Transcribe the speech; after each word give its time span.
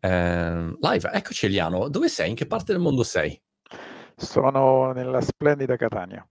Eh, 0.00 0.76
live, 0.80 1.10
eccoci 1.12 1.46
Eliano, 1.46 1.88
dove 1.88 2.08
sei? 2.08 2.30
In 2.30 2.36
che 2.36 2.46
parte 2.46 2.72
del 2.72 2.80
mondo 2.80 3.02
sei? 3.02 3.40
Sono 4.16 4.92
nella 4.92 5.20
splendida 5.20 5.76
Catania. 5.76 6.26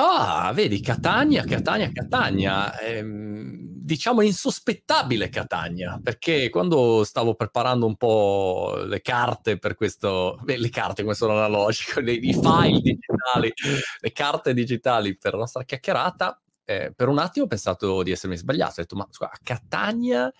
Ah, 0.00 0.52
vedi, 0.54 0.80
Catania, 0.80 1.42
Catania, 1.42 1.90
Catania, 1.90 2.78
ehm, 2.78 3.56
diciamo 3.82 4.22
insospettabile 4.22 5.28
Catania, 5.28 5.98
perché 6.00 6.50
quando 6.50 7.02
stavo 7.02 7.34
preparando 7.34 7.84
un 7.84 7.96
po' 7.96 8.80
le 8.84 9.00
carte 9.00 9.58
per 9.58 9.74
questo, 9.74 10.38
beh, 10.42 10.56
le 10.56 10.68
carte 10.68 11.02
come 11.02 11.14
sono 11.14 11.32
analogico, 11.32 11.98
i 12.08 12.32
file 12.32 12.78
digitali, 12.80 13.52
le 13.98 14.12
carte 14.12 14.54
digitali 14.54 15.16
per 15.18 15.32
la 15.32 15.40
nostra 15.40 15.64
chiacchierata, 15.64 16.40
eh, 16.64 16.92
per 16.94 17.08
un 17.08 17.18
attimo 17.18 17.46
ho 17.46 17.48
pensato 17.48 18.02
di 18.04 18.12
essermi 18.12 18.36
sbagliato, 18.36 18.74
ho 18.74 18.82
detto, 18.82 18.94
ma 18.94 19.06
scusa, 19.10 19.30
a 19.30 19.38
Catania 19.42 20.32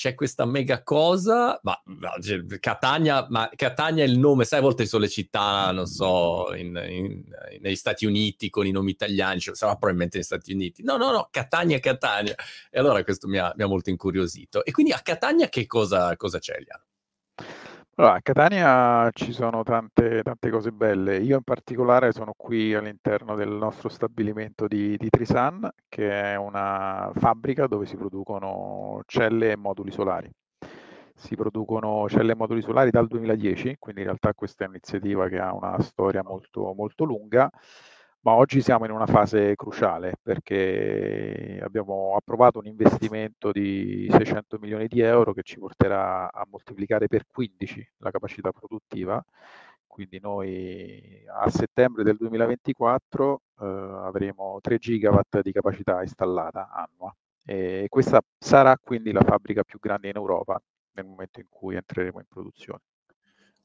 c'è 0.00 0.14
questa 0.14 0.46
mega 0.46 0.82
cosa, 0.82 1.60
ma, 1.62 1.78
ma 1.84 2.12
Catania, 2.58 3.26
ma 3.28 3.50
Catania 3.54 4.02
è 4.02 4.06
il 4.06 4.18
nome, 4.18 4.46
sai, 4.46 4.60
a 4.60 4.62
volte 4.62 4.86
sono 4.86 5.02
le 5.02 5.10
città, 5.10 5.70
non 5.72 5.84
so, 5.84 6.54
in, 6.54 6.68
in, 6.88 7.22
negli 7.60 7.76
Stati 7.76 8.06
Uniti 8.06 8.48
con 8.48 8.64
i 8.64 8.70
nomi 8.70 8.92
italiani, 8.92 9.40
cioè, 9.40 9.54
sarà 9.54 9.72
probabilmente 9.72 10.16
negli 10.16 10.24
Stati 10.24 10.54
Uniti. 10.54 10.82
No, 10.82 10.96
no, 10.96 11.10
no, 11.10 11.28
Catania, 11.30 11.78
Catania. 11.80 12.34
E 12.70 12.78
allora 12.78 13.04
questo 13.04 13.28
mi 13.28 13.36
ha, 13.36 13.52
mi 13.54 13.62
ha 13.62 13.66
molto 13.66 13.90
incuriosito. 13.90 14.64
E 14.64 14.72
quindi 14.72 14.92
a 14.92 15.00
Catania 15.00 15.50
che 15.50 15.66
cosa, 15.66 16.16
cosa 16.16 16.38
c'è, 16.38 16.54
Liano? 16.54 16.84
Allora, 18.00 18.14
a 18.14 18.22
Catania 18.22 19.10
ci 19.12 19.30
sono 19.30 19.62
tante, 19.62 20.22
tante 20.22 20.48
cose 20.48 20.72
belle. 20.72 21.18
Io 21.18 21.36
in 21.36 21.42
particolare 21.42 22.12
sono 22.12 22.32
qui 22.34 22.72
all'interno 22.74 23.34
del 23.34 23.50
nostro 23.50 23.90
stabilimento 23.90 24.66
di, 24.66 24.96
di 24.96 25.10
Trisan, 25.10 25.68
che 25.86 26.10
è 26.32 26.34
una 26.36 27.10
fabbrica 27.14 27.66
dove 27.66 27.84
si 27.84 27.96
producono 27.96 29.02
celle 29.04 29.50
e 29.50 29.56
moduli 29.56 29.90
solari. 29.90 30.30
Si 31.14 31.36
producono 31.36 32.08
celle 32.08 32.32
e 32.32 32.36
moduli 32.36 32.62
solari 32.62 32.88
dal 32.90 33.06
2010, 33.06 33.76
quindi 33.78 34.00
in 34.00 34.06
realtà 34.06 34.32
questa 34.32 34.64
è 34.64 34.66
un'iniziativa 34.66 35.28
che 35.28 35.38
ha 35.38 35.52
una 35.52 35.78
storia 35.82 36.22
molto, 36.22 36.72
molto 36.72 37.04
lunga 37.04 37.50
ma 38.22 38.34
oggi 38.34 38.60
siamo 38.60 38.84
in 38.84 38.90
una 38.90 39.06
fase 39.06 39.54
cruciale 39.56 40.14
perché 40.22 41.58
abbiamo 41.62 42.14
approvato 42.16 42.58
un 42.58 42.66
investimento 42.66 43.50
di 43.50 44.06
600 44.10 44.58
milioni 44.58 44.88
di 44.88 45.00
euro 45.00 45.32
che 45.32 45.42
ci 45.42 45.58
porterà 45.58 46.30
a 46.30 46.46
moltiplicare 46.50 47.08
per 47.08 47.24
15 47.26 47.92
la 47.98 48.10
capacità 48.10 48.52
produttiva. 48.52 49.22
Quindi 49.86 50.20
noi 50.20 51.24
a 51.26 51.48
settembre 51.50 52.04
del 52.04 52.16
2024 52.16 53.42
eh, 53.60 53.64
avremo 53.64 54.58
3 54.60 54.78
gigawatt 54.78 55.40
di 55.40 55.52
capacità 55.52 56.00
installata 56.02 56.70
annua 56.70 57.14
e 57.44 57.86
questa 57.88 58.20
sarà 58.38 58.76
quindi 58.78 59.12
la 59.12 59.22
fabbrica 59.22 59.64
più 59.64 59.78
grande 59.80 60.08
in 60.08 60.16
Europa 60.16 60.60
nel 60.92 61.06
momento 61.06 61.40
in 61.40 61.46
cui 61.48 61.74
entreremo 61.76 62.20
in 62.20 62.26
produzione. 62.28 62.80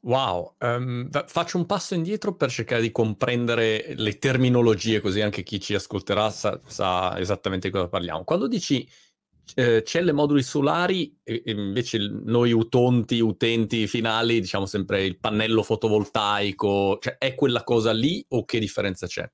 Wow, 0.06 0.58
um, 0.60 1.10
faccio 1.26 1.58
un 1.58 1.66
passo 1.66 1.96
indietro 1.96 2.36
per 2.36 2.52
cercare 2.52 2.80
di 2.80 2.92
comprendere 2.92 3.96
le 3.96 4.20
terminologie, 4.20 5.02
così 5.02 5.20
anche 5.22 5.42
chi 5.42 5.60
ci 5.60 5.74
ascolterà 5.74 6.30
sa, 6.30 6.60
sa 6.64 7.18
esattamente 7.18 7.70
di 7.70 7.74
cosa 7.74 7.88
parliamo. 7.88 8.24
Quando 8.24 8.48
dici 8.48 8.88
eh, 9.56 9.82
celle 9.84 10.12
moduli 10.12 10.44
solari, 10.44 11.18
e, 11.24 11.42
invece 11.46 11.98
noi 12.24 12.52
utonti, 12.52 13.20
utenti 13.20 13.88
finali, 13.88 14.40
diciamo 14.42 14.68
sempre 14.68 15.04
il 15.04 15.18
pannello 15.18 15.64
fotovoltaico, 15.64 17.00
cioè 17.02 17.18
è 17.18 17.34
quella 17.34 17.64
cosa 17.64 17.92
lì 17.92 18.24
o 18.30 18.46
che 18.46 18.60
differenza 18.60 19.08
c'è? 19.08 19.28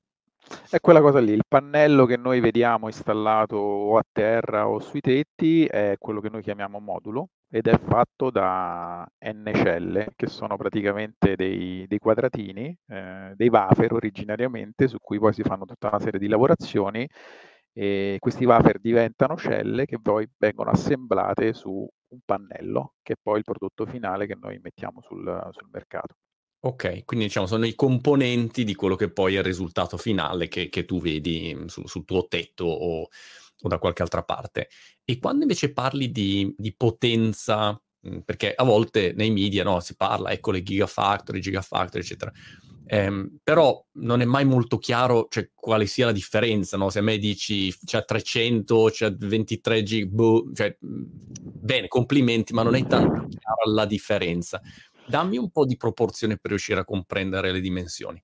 È 0.70 0.80
quella 0.80 1.02
cosa 1.02 1.20
lì, 1.20 1.32
il 1.32 1.44
pannello 1.46 2.06
che 2.06 2.16
noi 2.16 2.40
vediamo 2.40 2.86
installato 2.86 3.56
o 3.56 3.98
a 3.98 4.04
terra 4.10 4.66
o 4.66 4.80
sui 4.80 5.00
tetti 5.00 5.66
è 5.66 5.96
quello 5.98 6.22
che 6.22 6.30
noi 6.30 6.40
chiamiamo 6.40 6.80
modulo 6.80 7.28
ed 7.54 7.66
è 7.66 7.78
fatto 7.78 8.30
da 8.30 9.06
N 9.26 9.50
celle, 9.54 10.12
che 10.16 10.26
sono 10.26 10.56
praticamente 10.56 11.36
dei, 11.36 11.84
dei 11.86 11.98
quadratini, 11.98 12.74
eh, 12.88 13.34
dei 13.36 13.48
wafer 13.48 13.92
originariamente, 13.92 14.88
su 14.88 14.96
cui 14.98 15.18
poi 15.18 15.34
si 15.34 15.42
fanno 15.42 15.66
tutta 15.66 15.88
una 15.88 16.00
serie 16.00 16.18
di 16.18 16.28
lavorazioni 16.28 17.06
e 17.74 18.16
questi 18.20 18.46
wafer 18.46 18.78
diventano 18.80 19.36
celle 19.36 19.84
che 19.84 20.00
poi 20.00 20.26
vengono 20.38 20.70
assemblate 20.70 21.52
su 21.52 21.86
un 22.08 22.18
pannello, 22.24 22.94
che 23.02 23.12
è 23.14 23.16
poi 23.20 23.38
il 23.38 23.44
prodotto 23.44 23.84
finale 23.84 24.26
che 24.26 24.36
noi 24.40 24.58
mettiamo 24.62 25.02
sul, 25.02 25.48
sul 25.52 25.68
mercato. 25.70 26.14
Ok, 26.64 27.04
quindi 27.04 27.26
diciamo 27.26 27.46
sono 27.46 27.66
i 27.66 27.74
componenti 27.74 28.64
di 28.64 28.74
quello 28.74 28.94
che 28.94 29.10
poi 29.10 29.34
è 29.34 29.38
il 29.38 29.44
risultato 29.44 29.96
finale 29.98 30.48
che, 30.48 30.68
che 30.70 30.84
tu 30.86 31.00
vedi 31.00 31.52
mm, 31.54 31.64
sul, 31.66 31.88
sul 31.88 32.04
tuo 32.04 32.28
tetto 32.28 32.64
o, 32.64 33.08
o, 33.62 33.68
da 33.68 33.78
qualche 33.78 34.02
altra 34.02 34.22
parte. 34.22 34.68
E 35.04 35.18
quando 35.18 35.42
invece 35.42 35.72
parli 35.72 36.10
di, 36.10 36.54
di 36.56 36.74
potenza, 36.74 37.72
mh, 37.72 38.14
mm, 38.14 38.18
perché 38.20 38.52
a 38.54 38.64
volte 38.64 39.12
nei 39.16 39.30
media 39.30 39.64
no, 39.64 39.80
si 39.80 39.96
parla, 39.96 40.30
ecco 40.30 40.50
le 40.50 40.62
gigafactory, 40.62 41.40
gigafactory, 41.40 42.02
eccetera, 42.02 42.32
ehm, 42.86 43.38
però 43.42 43.84
non 43.94 44.20
è 44.20 44.24
mai 44.24 44.44
molto 44.44 44.78
chiaro 44.78 45.26
cioè, 45.30 45.50
quale 45.54 45.86
sia 45.86 46.06
la 46.06 46.12
differenza, 46.12 46.76
no? 46.76 46.90
se 46.90 46.98
a 46.98 47.02
me 47.02 47.18
dici 47.18 47.74
c'è 47.84 48.04
300, 48.04 48.88
c'è 48.90 49.12
23 49.14 49.82
gig, 49.82 50.08
boh, 50.08 50.50
cioè, 50.54 50.76
mm, 50.84 51.02
bene, 51.40 51.88
complimenti, 51.88 52.52
ma 52.52 52.62
non 52.62 52.74
è 52.74 52.86
tanto 52.86 53.28
chiara 53.28 53.70
la 53.72 53.86
differenza. 53.86 54.60
Dammi 55.04 55.36
un 55.36 55.50
po' 55.50 55.66
di 55.66 55.76
proporzione 55.76 56.38
per 56.38 56.50
riuscire 56.50 56.80
a 56.80 56.84
comprendere 56.84 57.50
le 57.52 57.60
dimensioni. 57.60 58.22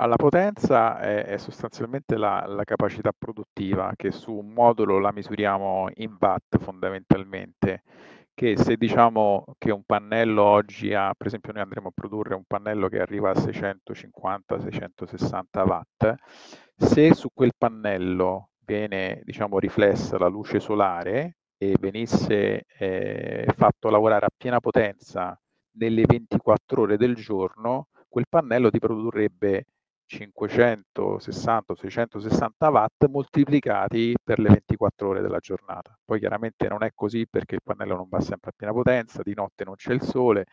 Alla 0.00 0.14
potenza 0.14 1.00
è, 1.00 1.24
è 1.24 1.38
sostanzialmente 1.38 2.16
la, 2.16 2.44
la, 2.46 2.62
capacità 2.62 3.10
produttiva 3.16 3.94
che 3.96 4.12
su 4.12 4.32
un 4.32 4.52
modulo 4.52 5.00
la 5.00 5.10
misuriamo 5.10 5.88
in 5.96 6.16
watt 6.20 6.56
fondamentalmente, 6.58 7.82
che 8.32 8.56
se 8.56 8.76
diciamo 8.76 9.56
che 9.58 9.72
un 9.72 9.82
pannello 9.82 10.44
oggi 10.44 10.94
ha, 10.94 11.12
per 11.16 11.26
esempio 11.26 11.52
noi 11.52 11.62
andremo 11.62 11.88
a 11.88 11.92
produrre 11.92 12.36
un 12.36 12.44
pannello 12.46 12.86
che 12.86 13.00
arriva 13.00 13.30
a 13.30 13.32
650-660 13.32 15.66
watt, 15.66 16.14
se 16.76 17.12
su 17.12 17.30
quel 17.34 17.54
pannello 17.58 18.50
viene 18.64 19.20
diciamo 19.24 19.58
riflessa 19.58 20.16
la 20.16 20.28
luce 20.28 20.60
solare 20.60 21.38
e 21.56 21.74
venisse 21.80 22.66
eh, 22.78 23.52
fatto 23.56 23.90
lavorare 23.90 24.26
a 24.26 24.30
piena 24.36 24.60
potenza 24.60 25.36
nelle 25.72 26.04
24 26.06 26.82
ore 26.82 26.96
del 26.96 27.16
giorno, 27.16 27.88
quel 28.08 28.26
pannello 28.28 28.70
ti 28.70 28.78
produrrebbe 28.78 29.64
560 30.08 31.74
660 31.76 32.68
watt 32.70 33.06
moltiplicati 33.08 34.14
per 34.24 34.38
le 34.38 34.48
24 34.48 35.08
ore 35.08 35.20
della 35.20 35.38
giornata. 35.38 35.96
Poi 36.02 36.18
chiaramente 36.18 36.66
non 36.66 36.82
è 36.82 36.92
così 36.94 37.26
perché 37.28 37.56
il 37.56 37.60
pannello 37.62 37.94
non 37.94 38.08
va 38.08 38.20
sempre 38.20 38.50
a 38.50 38.54
piena 38.56 38.72
potenza, 38.72 39.22
di 39.22 39.34
notte 39.34 39.64
non 39.64 39.74
c'è 39.76 39.92
il 39.92 40.02
sole, 40.02 40.46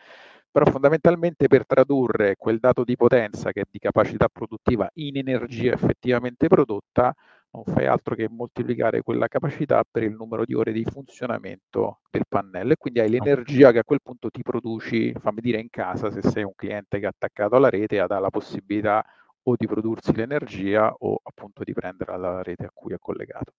però 0.51 0.65
fondamentalmente 0.65 1.47
per 1.47 1.65
tradurre 1.65 2.35
quel 2.37 2.59
dato 2.59 2.83
di 2.83 2.95
potenza 2.97 3.51
che 3.51 3.61
è 3.61 3.65
di 3.69 3.79
capacità 3.79 4.27
produttiva 4.27 4.89
in 4.95 5.17
energia 5.17 5.73
effettivamente 5.73 6.47
prodotta, 6.47 7.13
non 7.51 7.63
fai 7.63 7.85
altro 7.85 8.15
che 8.15 8.27
moltiplicare 8.29 9.01
quella 9.01 9.29
capacità 9.29 9.83
per 9.89 10.03
il 10.03 10.13
numero 10.13 10.43
di 10.43 10.53
ore 10.53 10.73
di 10.73 10.83
funzionamento 10.83 12.01
del 12.09 12.23
pannello 12.27 12.73
e 12.73 12.77
quindi 12.77 12.99
hai 12.99 13.09
l'energia 13.09 13.71
che 13.71 13.79
a 13.79 13.83
quel 13.85 14.01
punto 14.03 14.29
ti 14.29 14.41
produci, 14.41 15.13
fammi 15.17 15.39
dire 15.39 15.61
in 15.61 15.69
casa, 15.69 16.11
se 16.11 16.21
sei 16.21 16.43
un 16.43 16.53
cliente 16.55 16.99
che 16.99 17.05
è 17.05 17.09
attaccato 17.09 17.55
alla 17.55 17.69
rete, 17.69 17.99
ha 17.99 18.19
la 18.19 18.29
possibilità 18.29 19.05
o 19.47 19.55
di 19.57 19.67
prodursi 19.67 20.13
l'energia 20.13 20.91
o 20.91 21.19
appunto 21.21 21.63
di 21.63 21.73
prendere 21.73 22.17
la 22.17 22.41
rete 22.41 22.65
a 22.65 22.71
cui 22.73 22.93
è 22.93 22.97
collegato. 22.99 23.53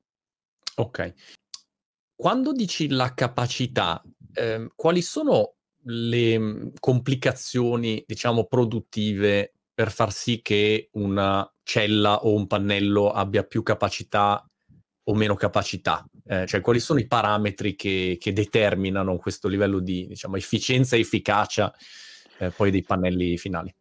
Ok. 0.76 1.12
Quando 2.14 2.52
dici 2.52 2.88
la 2.88 3.14
capacità, 3.14 4.02
eh, 4.32 4.69
quali 4.74 5.02
sono 5.02 5.54
le 5.88 6.38
mm, 6.38 6.69
complicazioni, 6.80 8.02
diciamo, 8.06 8.47
produttive 8.47 9.52
per 9.72 9.92
far 9.92 10.12
sì 10.12 10.41
che 10.41 10.88
una 10.92 11.48
cella 11.62 12.24
o 12.24 12.34
un 12.34 12.47
pannello 12.47 13.10
abbia 13.10 13.44
più 13.44 13.62
capacità 13.62 14.44
o 15.04 15.14
meno 15.14 15.34
capacità? 15.34 16.04
Eh, 16.24 16.47
cioè, 16.47 16.60
quali 16.60 16.80
sono 16.80 16.98
i 16.98 17.06
parametri 17.06 17.76
che, 17.76 18.16
che, 18.18 18.32
determinano 18.32 19.16
questo 19.18 19.47
livello 19.47 19.78
di 19.78 20.06
diciamo, 20.06 20.36
efficienza 20.36 20.97
e 20.97 21.00
efficacia 21.00 21.72
eh, 22.38 22.50
poi 22.50 22.71
dei 22.71 22.83
pannelli 22.83 23.36
finali? 23.36 23.72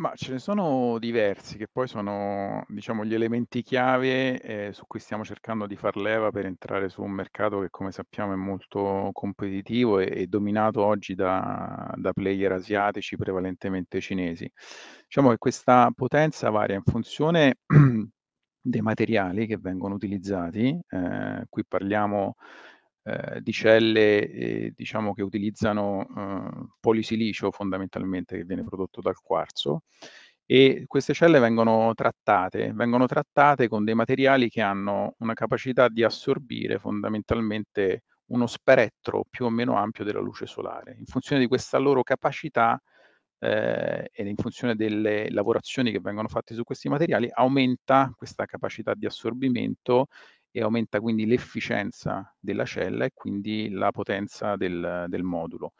Ma 0.00 0.12
ce 0.14 0.32
ne 0.32 0.38
sono 0.38 0.98
diversi 0.98 1.58
che 1.58 1.68
poi 1.70 1.86
sono, 1.86 2.64
diciamo, 2.68 3.04
gli 3.04 3.12
elementi 3.12 3.62
chiave 3.62 4.40
eh, 4.40 4.72
su 4.72 4.86
cui 4.86 4.98
stiamo 4.98 5.24
cercando 5.24 5.66
di 5.66 5.76
far 5.76 5.98
leva 5.98 6.30
per 6.30 6.46
entrare 6.46 6.88
su 6.88 7.02
un 7.02 7.10
mercato 7.10 7.60
che, 7.60 7.68
come 7.68 7.92
sappiamo, 7.92 8.32
è 8.32 8.36
molto 8.36 9.10
competitivo 9.12 9.98
e, 9.98 10.22
e 10.22 10.26
dominato 10.26 10.82
oggi 10.82 11.14
da, 11.14 11.92
da, 11.96 12.12
player 12.14 12.52
asiatici, 12.52 13.18
prevalentemente 13.18 14.00
cinesi. 14.00 14.50
Diciamo 15.04 15.28
che 15.30 15.36
questa 15.36 15.90
potenza 15.94 16.48
varia 16.48 16.76
in 16.76 16.82
funzione 16.82 17.58
dei 18.58 18.80
materiali 18.80 19.46
che 19.46 19.58
vengono 19.58 19.96
utilizzati. 19.96 20.80
Eh, 20.88 21.44
qui 21.46 21.62
parliamo 21.68 22.36
eh, 23.10 23.40
di 23.40 23.52
celle 23.52 24.30
eh, 24.30 24.72
diciamo 24.74 25.14
che 25.14 25.22
utilizzano 25.22 26.06
eh, 26.16 26.68
polisilicio 26.78 27.50
fondamentalmente 27.50 28.36
che 28.36 28.44
viene 28.44 28.62
prodotto 28.62 29.00
dal 29.00 29.20
quarzo 29.20 29.82
e 30.46 30.84
queste 30.86 31.14
celle 31.14 31.38
vengono 31.38 31.92
trattate, 31.94 32.72
vengono 32.72 33.06
trattate 33.06 33.68
con 33.68 33.84
dei 33.84 33.94
materiali 33.94 34.48
che 34.48 34.60
hanno 34.60 35.14
una 35.18 35.34
capacità 35.34 35.88
di 35.88 36.02
assorbire 36.02 36.78
fondamentalmente 36.78 38.02
uno 38.26 38.46
spettro 38.46 39.24
più 39.28 39.44
o 39.44 39.50
meno 39.50 39.76
ampio 39.76 40.04
della 40.04 40.20
luce 40.20 40.46
solare. 40.46 40.96
In 40.98 41.06
funzione 41.06 41.40
di 41.40 41.48
questa 41.48 41.78
loro 41.78 42.02
capacità 42.02 42.80
eh, 43.38 44.10
e 44.12 44.28
in 44.28 44.36
funzione 44.36 44.74
delle 44.76 45.30
lavorazioni 45.30 45.92
che 45.92 46.00
vengono 46.00 46.28
fatte 46.28 46.54
su 46.54 46.62
questi 46.64 46.88
materiali, 46.88 47.28
aumenta 47.32 48.12
questa 48.16 48.44
capacità 48.44 48.94
di 48.94 49.06
assorbimento 49.06 50.06
e 50.50 50.62
aumenta 50.62 51.00
quindi 51.00 51.26
l'efficienza 51.26 52.34
della 52.38 52.64
cella 52.64 53.04
e 53.04 53.10
quindi 53.14 53.70
la 53.70 53.90
potenza 53.90 54.56
del, 54.56 55.06
del 55.08 55.22
modulo. 55.22 55.72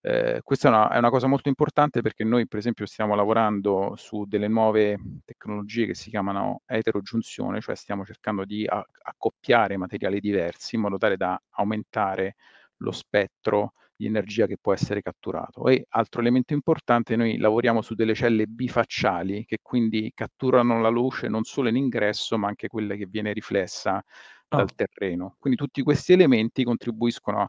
Eh, 0.00 0.40
questa 0.44 0.68
è 0.68 0.70
una, 0.70 0.90
è 0.90 0.98
una, 0.98 1.10
cosa 1.10 1.26
molto 1.26 1.48
importante 1.48 2.00
perché 2.00 2.22
noi, 2.22 2.46
per 2.46 2.60
esempio, 2.60 2.86
stiamo 2.86 3.16
lavorando 3.16 3.94
su 3.96 4.24
delle 4.24 4.46
nuove 4.46 4.96
tecnologie 5.24 5.86
che 5.86 5.94
si 5.94 6.10
chiamano 6.10 6.62
eterogiunzione, 6.64 7.60
cioè 7.60 7.74
stiamo 7.74 8.04
cercando 8.04 8.44
di 8.44 8.64
a- 8.66 8.86
accoppiare 9.02 9.76
materiali 9.76 10.20
diversi 10.20 10.76
in 10.76 10.82
modo 10.82 10.96
tale 10.96 11.16
da 11.16 11.40
aumentare 11.50 12.36
lo 12.78 12.92
spettro 12.92 13.72
di 13.96 14.06
energia 14.06 14.46
che 14.46 14.58
può 14.60 14.72
essere 14.72 15.00
catturato. 15.00 15.66
E 15.68 15.86
altro 15.90 16.20
elemento 16.20 16.52
importante, 16.52 17.16
noi 17.16 17.38
lavoriamo 17.38 17.80
su 17.80 17.94
delle 17.94 18.14
celle 18.14 18.46
bifacciali 18.46 19.44
che 19.44 19.58
quindi 19.62 20.12
catturano 20.14 20.80
la 20.80 20.88
luce 20.90 21.28
non 21.28 21.44
solo 21.44 21.68
in 21.68 21.76
ingresso, 21.76 22.36
ma 22.36 22.48
anche 22.48 22.68
quella 22.68 22.94
che 22.94 23.06
viene 23.06 23.32
riflessa 23.32 24.02
dal 24.48 24.62
oh. 24.70 24.74
terreno. 24.74 25.36
Quindi 25.38 25.58
tutti 25.58 25.82
questi 25.82 26.12
elementi 26.12 26.62
contribuiscono 26.64 27.40
a, 27.40 27.48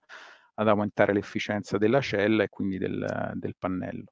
ad 0.55 0.67
aumentare 0.67 1.13
l'efficienza 1.13 1.77
della 1.77 2.01
cella 2.01 2.43
e 2.43 2.49
quindi 2.49 2.77
del, 2.77 3.31
del 3.35 3.55
pannello. 3.57 4.05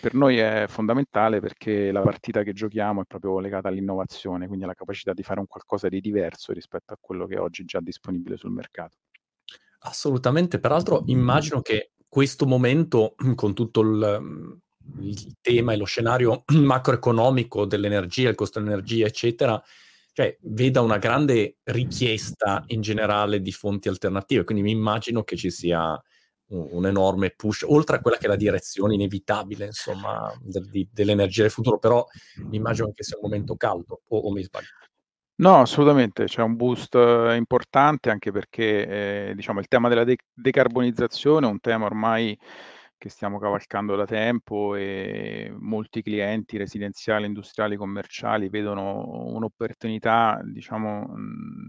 Per 0.00 0.14
noi 0.14 0.38
è 0.38 0.64
fondamentale 0.66 1.40
perché 1.40 1.92
la 1.92 2.00
partita 2.00 2.42
che 2.42 2.54
giochiamo 2.54 3.02
è 3.02 3.04
proprio 3.04 3.38
legata 3.38 3.68
all'innovazione, 3.68 4.46
quindi 4.46 4.64
alla 4.64 4.72
capacità 4.72 5.12
di 5.12 5.22
fare 5.22 5.40
un 5.40 5.46
qualcosa 5.46 5.88
di 5.88 6.00
diverso 6.00 6.52
rispetto 6.54 6.94
a 6.94 6.98
quello 6.98 7.26
che 7.26 7.34
è 7.34 7.40
oggi 7.40 7.64
già 7.64 7.80
disponibile 7.80 8.38
sul 8.38 8.50
mercato. 8.50 8.96
Assolutamente, 9.86 10.58
peraltro 10.60 11.02
immagino 11.06 11.60
che 11.60 11.92
questo 12.08 12.46
momento, 12.46 13.14
con 13.34 13.54
tutto 13.54 13.80
il, 13.80 14.18
mhmm, 14.20 14.58
il 15.00 15.36
tema 15.40 15.72
e 15.72 15.76
lo 15.76 15.84
scenario 15.84 16.44
macroeconomico 16.54 17.66
dell'energia, 17.66 18.30
il 18.30 18.34
costo 18.34 18.60
dell'energia, 18.60 19.06
eccetera, 19.06 19.62
cioè 20.12 20.38
veda 20.42 20.80
una 20.80 20.98
grande 20.98 21.58
richiesta 21.64 22.62
in 22.68 22.80
generale 22.80 23.40
di 23.42 23.52
fonti 23.52 23.88
alternative. 23.88 24.44
Quindi 24.44 24.62
mi 24.62 24.70
immagino 24.70 25.22
che 25.22 25.36
ci 25.36 25.50
sia 25.50 26.00
un, 26.48 26.68
un 26.70 26.86
enorme 26.86 27.30
push, 27.30 27.64
oltre 27.66 27.96
a 27.96 28.00
quella 28.00 28.16
che 28.16 28.24
è 28.26 28.28
la 28.28 28.36
direzione 28.36 28.94
inevitabile, 28.94 29.66
insomma, 29.66 30.32
del, 30.40 30.68
di, 30.70 30.88
dell'energia 30.90 31.42
del 31.42 31.50
futuro, 31.50 31.78
però 31.78 32.06
mi 32.48 32.56
immagino 32.56 32.90
che 32.92 33.02
sia 33.02 33.16
un 33.20 33.28
momento 33.28 33.56
caldo, 33.56 34.02
o, 34.08 34.18
o 34.18 34.32
mi 34.32 34.42
sbaglio? 34.42 34.68
No, 35.38 35.58
assolutamente, 35.60 36.26
c'è 36.26 36.42
un 36.42 36.54
boost 36.54 36.94
eh, 36.94 37.34
importante 37.34 38.08
anche 38.08 38.30
perché, 38.30 39.30
ehm, 39.30 39.32
diciamo 39.34 39.58
il 39.58 39.66
tema 39.66 39.88
della 39.88 40.04
de 40.04 40.16
decarbonizzazione 40.32 41.44
è 41.48 41.50
un 41.50 41.58
tema 41.58 41.86
ormai 41.86 42.38
che 42.96 43.08
stiamo 43.08 43.40
cavalcando 43.40 43.96
da 43.96 44.04
tempo 44.06 44.76
e 44.76 45.52
molti 45.58 46.02
clienti 46.02 46.56
residenziali, 46.56 47.26
industriali, 47.26 47.74
commerciali 47.76 48.48
vedono 48.48 49.04
un'opportunità, 49.34 50.40
diciamo, 50.44 51.14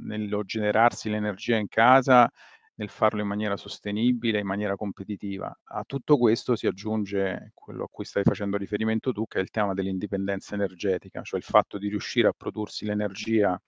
nello 0.06 0.44
generarsi 0.44 1.10
l'energia 1.10 1.56
in 1.58 1.68
casa 1.68 2.30
nel 2.76 2.90
farlo 2.90 3.22
in 3.22 3.28
maniera 3.28 3.58
sostenibile, 3.58 4.40
in 4.40 4.46
maniera 4.46 4.76
competitiva. 4.76 5.58
A 5.64 5.84
tutto 5.86 6.18
questo 6.18 6.56
si 6.56 6.68
aggiunge 6.68 7.52
quello 7.54 7.86
a 7.86 7.90
cui 7.90 8.06
stai 8.06 8.24
facendo 8.24 8.58
riferimento 8.58 9.12
tu, 9.12 9.26
che 9.28 9.40
è 9.40 9.42
il 9.42 9.50
tema 9.50 9.74
dell'indipendenza 9.74 10.56
energetica, 10.56 11.22
cioè 11.22 11.40
il 11.40 11.46
fatto 11.46 11.78
di 11.78 11.88
riuscire 11.88 12.28
a 12.28 12.34
prodursi 12.36 12.86
l'energia 12.86 13.60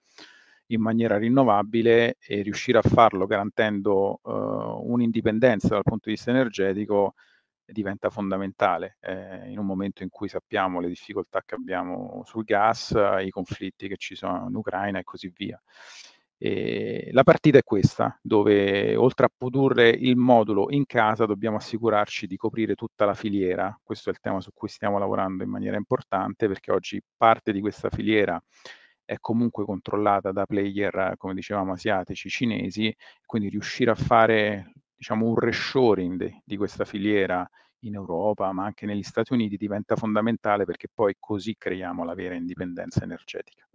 in 0.68 0.82
maniera 0.82 1.18
rinnovabile 1.18 2.18
e 2.20 2.42
riuscire 2.42 2.78
a 2.78 2.82
farlo 2.82 3.26
garantendo 3.26 4.20
uh, 4.22 4.92
un'indipendenza 4.92 5.70
dal 5.70 5.84
punto 5.84 6.10
di 6.10 6.16
vista 6.16 6.32
energetico 6.32 7.14
diventa 7.70 8.10
fondamentale 8.10 8.98
eh, 9.02 9.50
in 9.50 9.58
un 9.60 9.66
momento 9.66 10.04
in 10.04 10.10
cui 10.10 10.30
sappiamo 10.30 10.80
le 10.80 10.88
difficoltà 10.88 11.42
che 11.46 11.56
abbiamo 11.56 12.24
sul 12.26 12.46
gas, 12.46 12.94
i 13.20 13.30
conflitti 13.30 13.90
che 13.90 13.98
ci 13.98 14.16
sono 14.16 14.48
in 14.48 14.56
Ucraina 14.56 15.00
e 15.00 15.04
così 15.04 15.32
via. 15.36 15.62
E 16.40 17.10
la 17.14 17.24
partita 17.24 17.58
è 17.58 17.64
questa, 17.64 18.18
dove 18.22 18.96
oltre 18.96 19.26
a 19.26 19.30
produrre 19.36 19.90
il 19.90 20.16
modulo 20.16 20.68
in 20.70 20.86
casa 20.86 21.26
dobbiamo 21.26 21.58
assicurarci 21.58 22.28
di 22.28 22.38
coprire 22.38 22.76
tutta 22.76 23.06
la 23.06 23.16
filiera. 23.16 23.76
Questo 23.84 24.10
è 24.10 24.12
il 24.14 24.20
tema 24.20 24.40
su 24.40 24.52
cui 24.54 24.68
stiamo 24.68 25.00
lavorando 25.00 25.44
in 25.44 25.50
maniera 25.50 25.78
importante 25.78 26.48
perché 26.48 26.72
oggi 26.72 27.02
parte 27.18 27.52
di 27.52 27.60
questa 27.60 27.90
filiera 27.90 28.40
è 29.04 29.18
comunque 29.20 29.66
controllata 29.66 30.32
da 30.32 30.46
player, 30.46 31.14
come 31.18 31.34
dicevamo, 31.34 31.72
asiatici, 31.74 32.30
cinesi, 32.30 32.94
quindi 33.26 33.50
riuscire 33.50 33.90
a 33.92 33.96
fare 33.96 34.74
diciamo, 34.96 35.26
un 35.26 35.36
reshoring 35.36 36.18
de, 36.18 36.42
di 36.44 36.58
questa 36.58 36.86
filiera 36.86 37.48
in 37.82 37.96
Europa, 37.96 38.52
ma 38.52 38.66
anche 38.66 38.86
negli 38.86 39.04
Stati 39.04 39.34
Uniti 39.34 39.58
diventa 39.58 39.96
fondamentale 39.96 40.66
perché 40.66 40.88
poi 40.94 41.16
così 41.20 41.56
creiamo 41.58 42.04
la 42.04 42.14
vera 42.16 42.36
indipendenza 42.36 43.04
energetica. 43.04 43.68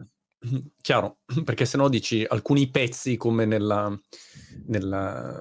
Chiaro, 0.81 1.19
perché 1.45 1.65
se 1.65 1.77
no 1.77 1.89
dici 1.89 2.25
alcuni 2.27 2.69
pezzi 2.69 3.17
come 3.17 3.45
nella, 3.45 3.97
nella, 4.67 5.41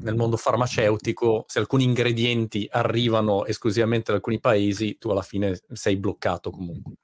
nel 0.00 0.14
mondo 0.16 0.36
farmaceutico, 0.36 1.44
se 1.46 1.58
alcuni 1.60 1.84
ingredienti 1.84 2.66
arrivano 2.70 3.44
esclusivamente 3.46 4.10
da 4.10 4.16
alcuni 4.16 4.40
paesi, 4.40 4.98
tu 4.98 5.10
alla 5.10 5.22
fine 5.22 5.60
sei 5.72 5.96
bloccato 5.96 6.50
comunque. 6.50 6.94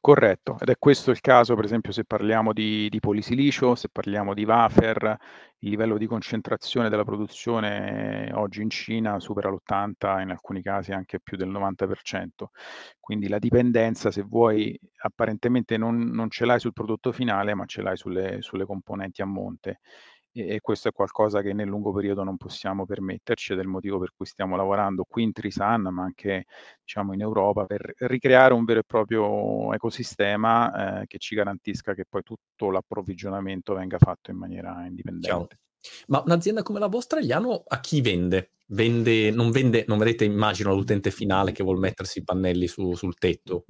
Corretto, 0.00 0.56
ed 0.60 0.68
è 0.68 0.78
questo 0.78 1.10
il 1.10 1.20
caso 1.20 1.54
per 1.56 1.64
esempio 1.64 1.92
se 1.92 2.04
parliamo 2.04 2.52
di, 2.52 2.88
di 2.88 3.00
polisilicio, 3.00 3.74
se 3.74 3.88
parliamo 3.90 4.32
di 4.32 4.44
wafer, 4.44 5.16
il 5.58 5.70
livello 5.70 5.98
di 5.98 6.06
concentrazione 6.06 6.88
della 6.88 7.04
produzione 7.04 8.30
oggi 8.34 8.62
in 8.62 8.70
Cina 8.70 9.18
supera 9.18 9.50
l'80, 9.50 10.20
in 10.22 10.30
alcuni 10.30 10.62
casi 10.62 10.92
anche 10.92 11.18
più 11.20 11.36
del 11.36 11.48
90%. 11.50 12.52
Quindi 13.00 13.28
la 13.28 13.40
dipendenza, 13.40 14.12
se 14.12 14.22
vuoi, 14.22 14.78
apparentemente 15.02 15.76
non, 15.76 15.98
non 15.98 16.30
ce 16.30 16.44
l'hai 16.46 16.60
sul 16.60 16.72
prodotto 16.72 17.10
finale, 17.10 17.54
ma 17.54 17.66
ce 17.66 17.82
l'hai 17.82 17.96
sulle, 17.96 18.40
sulle 18.40 18.64
componenti 18.64 19.20
a 19.20 19.26
monte 19.26 19.80
e, 20.46 20.60
questo 20.60 20.88
è 20.88 20.92
qualcosa 20.92 21.42
che 21.42 21.52
nel 21.52 21.68
lungo 21.68 21.92
periodo 21.92 22.24
non 22.24 22.36
possiamo 22.36 22.86
permetterci 22.86 23.52
ed 23.52 23.58
è 23.58 23.62
il 23.62 23.68
motivo 23.68 23.98
per 23.98 24.12
cui 24.16 24.26
stiamo 24.26 24.56
lavorando 24.56 25.04
qui 25.08 25.22
in 25.22 25.32
Trisan, 25.32 25.82
ma 25.82 26.02
anche 26.02 26.44
diciamo, 26.82 27.12
in 27.12 27.20
Europa, 27.20 27.64
per 27.64 27.92
ricreare 27.98 28.54
un 28.54 28.64
vero 28.64 28.80
e 28.80 28.84
proprio 28.84 29.72
ecosistema 29.72 31.00
eh, 31.00 31.06
che 31.06 31.18
ci 31.18 31.34
garantisca 31.34 31.94
che 31.94 32.04
poi 32.08 32.22
tutto 32.22 32.70
l'approvvigionamento 32.70 33.74
venga 33.74 33.98
fatto 33.98 34.30
in 34.30 34.36
maniera 34.36 34.84
indipendente. 34.86 35.28
Ciao. 35.28 35.48
Ma 36.08 36.22
un'azienda 36.24 36.62
come 36.62 36.78
la 36.78 36.88
vostra, 36.88 37.20
Liano, 37.20 37.62
a 37.66 37.80
chi 37.80 38.00
vende? 38.00 38.52
vende 38.70 39.30
non 39.30 39.50
vende, 39.50 39.84
non 39.86 39.98
vedete, 39.98 40.24
immagino, 40.24 40.74
l'utente 40.74 41.10
finale 41.10 41.52
che 41.52 41.62
vuole 41.62 41.78
mettersi 41.78 42.18
i 42.18 42.24
pannelli 42.24 42.66
su, 42.66 42.94
sul 42.94 43.16
tetto? 43.16 43.64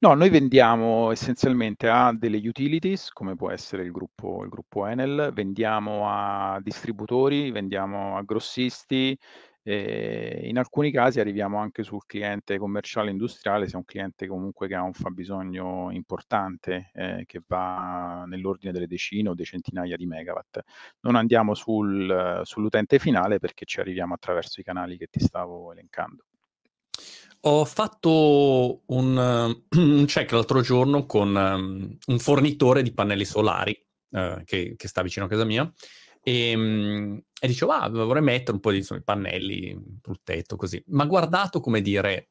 No, 0.00 0.14
noi 0.14 0.28
vendiamo 0.30 1.10
essenzialmente 1.12 1.88
a 1.88 2.12
delle 2.12 2.36
utilities, 2.46 3.10
come 3.10 3.36
può 3.36 3.50
essere 3.50 3.82
il 3.84 3.90
gruppo, 3.92 4.42
il 4.42 4.48
gruppo 4.48 4.86
Enel, 4.86 5.30
vendiamo 5.32 6.08
a 6.10 6.58
distributori, 6.60 7.50
vendiamo 7.52 8.16
a 8.16 8.22
grossisti, 8.22 9.16
e 9.64 10.40
in 10.48 10.58
alcuni 10.58 10.90
casi 10.90 11.20
arriviamo 11.20 11.58
anche 11.58 11.84
sul 11.84 12.04
cliente 12.06 12.58
commerciale 12.58 13.10
industriale, 13.10 13.66
se 13.68 13.74
è 13.74 13.76
un 13.76 13.84
cliente 13.84 14.26
comunque 14.26 14.66
che 14.66 14.74
ha 14.74 14.82
un 14.82 14.92
fabbisogno 14.92 15.90
importante, 15.92 16.90
eh, 16.94 17.22
che 17.26 17.40
va 17.46 18.24
nell'ordine 18.26 18.72
delle 18.72 18.88
decine 18.88 19.28
o 19.28 19.34
dei 19.34 19.44
centinaia 19.44 19.96
di 19.96 20.06
megawatt. 20.06 20.60
Non 21.00 21.14
andiamo 21.14 21.54
sul, 21.54 22.40
sull'utente 22.44 22.98
finale 22.98 23.38
perché 23.38 23.64
ci 23.64 23.78
arriviamo 23.80 24.14
attraverso 24.14 24.60
i 24.60 24.64
canali 24.64 24.96
che 24.98 25.06
ti 25.08 25.20
stavo 25.20 25.70
elencando. 25.72 26.24
Ho 27.44 27.64
fatto 27.64 28.82
un, 28.86 29.16
un 29.76 30.04
check 30.06 30.30
l'altro 30.30 30.60
giorno 30.60 31.06
con 31.06 31.34
um, 31.34 31.96
un 32.06 32.18
fornitore 32.20 32.82
di 32.82 32.92
pannelli 32.92 33.24
solari 33.24 33.76
uh, 34.10 34.44
che, 34.44 34.74
che, 34.76 34.88
sta 34.88 35.02
vicino 35.02 35.24
a 35.24 35.28
casa 35.28 35.44
mia 35.44 35.70
e, 36.22 36.54
um, 36.54 37.20
e 37.40 37.46
dicevo, 37.48 37.72
ah, 37.72 37.88
vorrei 37.88 38.22
mettere 38.22 38.52
un 38.52 38.60
po' 38.60 38.70
di 38.70 38.76
insomma, 38.78 39.00
pannelli 39.00 39.76
sul 40.02 40.20
tetto 40.22 40.54
così. 40.54 40.80
Ma 40.88 41.04
guardato 41.04 41.58
come 41.58 41.80
dire, 41.80 42.30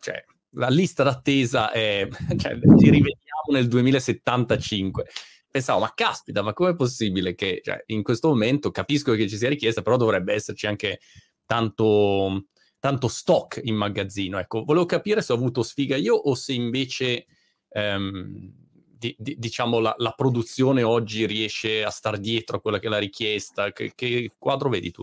cioè, 0.00 0.24
la 0.56 0.68
lista 0.68 1.04
d'attesa 1.04 1.70
è, 1.70 2.08
cioè, 2.36 2.58
ci 2.76 2.90
rivediamo 2.90 3.52
nel 3.52 3.68
2075. 3.68 5.06
Pensavo, 5.48 5.78
ma 5.78 5.92
caspita, 5.94 6.42
ma 6.42 6.52
com'è 6.52 6.74
possibile 6.74 7.36
che 7.36 7.60
cioè, 7.62 7.84
in 7.86 8.02
questo 8.02 8.26
momento 8.26 8.72
capisco 8.72 9.14
che 9.14 9.28
ci 9.28 9.36
sia 9.36 9.48
richiesta, 9.48 9.82
però 9.82 9.96
dovrebbe 9.96 10.34
esserci 10.34 10.66
anche 10.66 10.98
tanto 11.46 12.46
tanto 12.84 13.08
stock 13.08 13.62
in 13.64 13.76
magazzino. 13.76 14.38
Ecco, 14.38 14.62
volevo 14.62 14.84
capire 14.84 15.22
se 15.22 15.32
ho 15.32 15.36
avuto 15.36 15.62
sfiga 15.62 15.96
io 15.96 16.14
o 16.14 16.34
se 16.34 16.52
invece, 16.52 17.24
ehm, 17.70 18.52
di, 18.98 19.16
di, 19.18 19.36
diciamo, 19.38 19.78
la, 19.78 19.94
la, 19.96 20.10
produzione 20.10 20.82
oggi 20.82 21.24
riesce 21.24 21.82
a 21.82 21.88
star 21.88 22.18
dietro 22.18 22.58
a 22.58 22.60
quella 22.60 22.78
che 22.78 22.88
è 22.88 22.90
la 22.90 22.98
richiesta. 22.98 23.72
Che, 23.72 23.92
che 23.94 24.32
quadro 24.38 24.68
vedi 24.68 24.90
tu? 24.90 25.02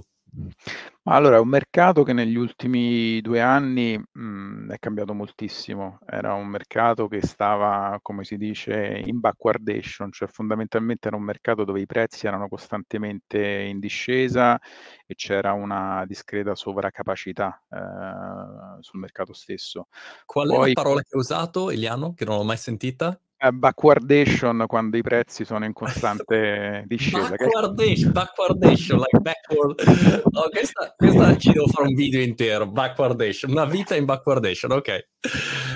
Allora, 1.04 1.38
è 1.38 1.40
un 1.40 1.48
mercato 1.50 2.04
che 2.04 2.14
negli 2.14 2.36
ultimi 2.36 3.20
due 3.22 3.42
anni 3.42 3.98
mh, 3.98 4.22
mhmm, 4.22 4.72
è 4.72 4.78
cambiato 4.80 5.14
moltissimo. 5.14 6.00
Era 6.06 6.34
un 6.34 6.48
mercato 6.48 7.08
che 7.08 7.22
stava, 7.22 7.98
come 8.02 8.24
si 8.24 8.38
dice, 8.38 9.02
in 9.04 9.20
backwardation, 9.20 10.12
cioè 10.12 10.28
fondamentalmente 10.28 11.08
era 11.08 11.18
un 11.18 11.24
mercato 11.24 11.64
dove 11.66 11.82
i 11.82 11.86
prezzi 11.86 12.28
erano 12.28 12.48
costantemente 12.48 13.40
in 13.62 13.80
discesa 13.80 14.60
e 15.06 15.16
c'era 15.16 15.54
una 15.54 16.06
discreta 16.06 16.56
sovracapacità 16.56 17.64
eh, 17.70 18.82
sul 18.82 19.00
mercato 19.00 19.34
stesso. 19.34 19.88
Qual 20.26 20.50
è 20.50 20.58
la 20.58 20.70
parola 20.72 21.02
che 21.02 21.10
hai 21.14 21.20
usato, 21.20 21.72
Eliano, 21.72 22.14
che 22.14 22.26
non 22.26 22.38
l'ho 22.38 22.44
mai 22.44 22.58
sentita? 22.58 23.20
Eh, 23.44 23.52
backwardation 23.52 24.66
quando 24.68 24.98
i 24.98 25.02
prezzi 25.02 25.46
sono 25.46 25.66
in 25.66 25.74
costante 25.74 26.84
discesa. 26.86 27.30
Backwardation, 27.30 28.12
backwardation, 28.12 29.00
like 29.00 29.20
backward. 29.20 29.82
No, 30.30 30.48
questa, 30.52 30.94
questa, 30.96 31.36
ci 31.38 31.52
devo 31.52 31.66
fare 31.66 31.88
un 31.88 31.96
video 31.96 32.22
intero. 32.22 32.68
Backwardation, 32.68 33.50
una 33.50 33.66
vita 33.66 33.96
in 33.96 34.06
backwardation, 34.06 34.72
ok. 34.74 34.88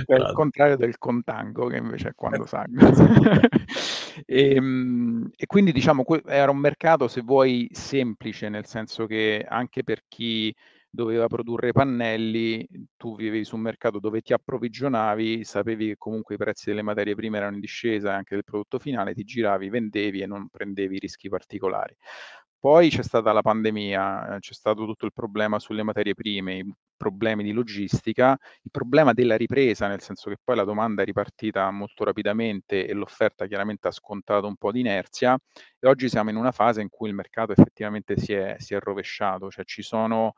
È 0.05 0.13
il 0.13 0.31
contrario 0.33 0.77
del 0.77 0.99
contango 0.99 1.65
che 1.65 1.77
invece 1.77 2.09
è 2.09 2.13
quando 2.13 2.45
sangue. 2.45 2.91
e, 4.27 4.55
ehm, 4.55 5.31
e 5.35 5.45
quindi 5.47 5.71
diciamo 5.71 6.05
era 6.27 6.51
un 6.51 6.57
mercato, 6.57 7.07
se 7.07 7.21
vuoi, 7.21 7.67
semplice, 7.71 8.47
nel 8.47 8.67
senso 8.67 9.07
che 9.07 9.43
anche 9.47 9.83
per 9.83 10.03
chi 10.07 10.55
doveva 10.95 11.27
produrre 11.27 11.71
pannelli, 11.71 12.67
tu 12.97 13.15
vivevi 13.15 13.43
su 13.43 13.55
un 13.55 13.61
mercato 13.61 13.99
dove 13.99 14.21
ti 14.21 14.33
approvvigionavi, 14.33 15.43
sapevi 15.43 15.89
che 15.89 15.97
comunque 15.97 16.35
i 16.35 16.37
prezzi 16.39 16.69
delle 16.69 16.81
materie 16.81 17.13
prime 17.15 17.37
erano 17.37 17.55
in 17.55 17.61
discesa 17.61 18.11
e 18.11 18.13
anche 18.15 18.33
del 18.35 18.43
prodotto 18.43 18.79
finale, 18.79 19.13
ti 19.13 19.23
giravi, 19.23 19.69
vendevi 19.69 20.21
e 20.21 20.25
non 20.25 20.47
prendevi 20.49 20.97
rischi 20.97 21.29
particolari. 21.29 21.95
Poi 22.59 22.89
c'è 22.89 23.03
stata 23.03 23.31
la 23.31 23.41
pandemia, 23.41 24.37
c'è 24.39 24.53
stato 24.53 24.85
tutto 24.85 25.05
il 25.05 25.13
problema 25.13 25.59
sulle 25.59 25.83
materie 25.83 26.15
prime, 26.15 26.57
i 26.57 26.73
problemi 26.97 27.43
di 27.43 27.51
logistica, 27.51 28.37
il 28.63 28.71
problema 28.71 29.13
della 29.13 29.35
ripresa, 29.35 29.87
nel 29.87 30.01
senso 30.01 30.29
che 30.29 30.37
poi 30.43 30.55
la 30.55 30.63
domanda 30.63 31.01
è 31.01 31.05
ripartita 31.05 31.69
molto 31.69 32.03
rapidamente 32.03 32.87
e 32.87 32.93
l'offerta 32.93 33.45
chiaramente 33.45 33.87
ha 33.87 33.91
scontato 33.91 34.47
un 34.47 34.55
po' 34.55 34.71
di 34.71 34.79
inerzia 34.79 35.37
e 35.79 35.87
oggi 35.87 36.09
siamo 36.09 36.31
in 36.31 36.37
una 36.37 36.51
fase 36.51 36.81
in 36.81 36.89
cui 36.89 37.09
il 37.09 37.15
mercato 37.15 37.51
effettivamente 37.51 38.17
si 38.17 38.33
è, 38.33 38.55
si 38.57 38.73
è 38.73 38.79
rovesciato, 38.79 39.49
cioè 39.49 39.63
ci 39.65 39.83
sono 39.83 40.33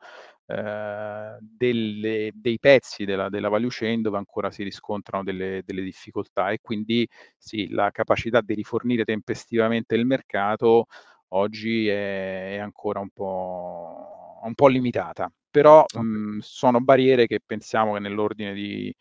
eh, 0.46 1.36
delle, 1.40 2.30
dei 2.34 2.58
pezzi 2.58 3.04
della, 3.04 3.28
della, 3.28 3.48
value 3.48 3.68
chain 3.70 4.02
dove 4.02 4.18
ancora 4.18 4.50
si 4.50 4.62
riscontrano 4.62 5.24
delle, 5.24 5.62
delle 5.64 5.82
difficoltà 5.82 6.50
e 6.50 6.58
quindi 6.60 7.08
sì, 7.36 7.68
la 7.70 7.90
capacità 7.90 8.40
di 8.40 8.54
rifornire 8.54 9.04
tempestivamente 9.04 9.94
il 9.94 10.06
mercato 10.06 10.86
oggi 11.30 11.88
è, 11.88 12.54
è 12.54 12.58
ancora 12.58 13.00
un 13.00 13.10
po', 13.10 14.40
un 14.42 14.54
po', 14.54 14.68
limitata, 14.68 15.30
però 15.50 15.80
okay. 15.80 16.02
mh, 16.02 16.38
sono 16.40 16.80
barriere 16.80 17.26
che 17.26 17.40
pensiamo 17.44 17.94
che 17.94 18.00
nell'ordine 18.00 18.52
di, 18.54 18.94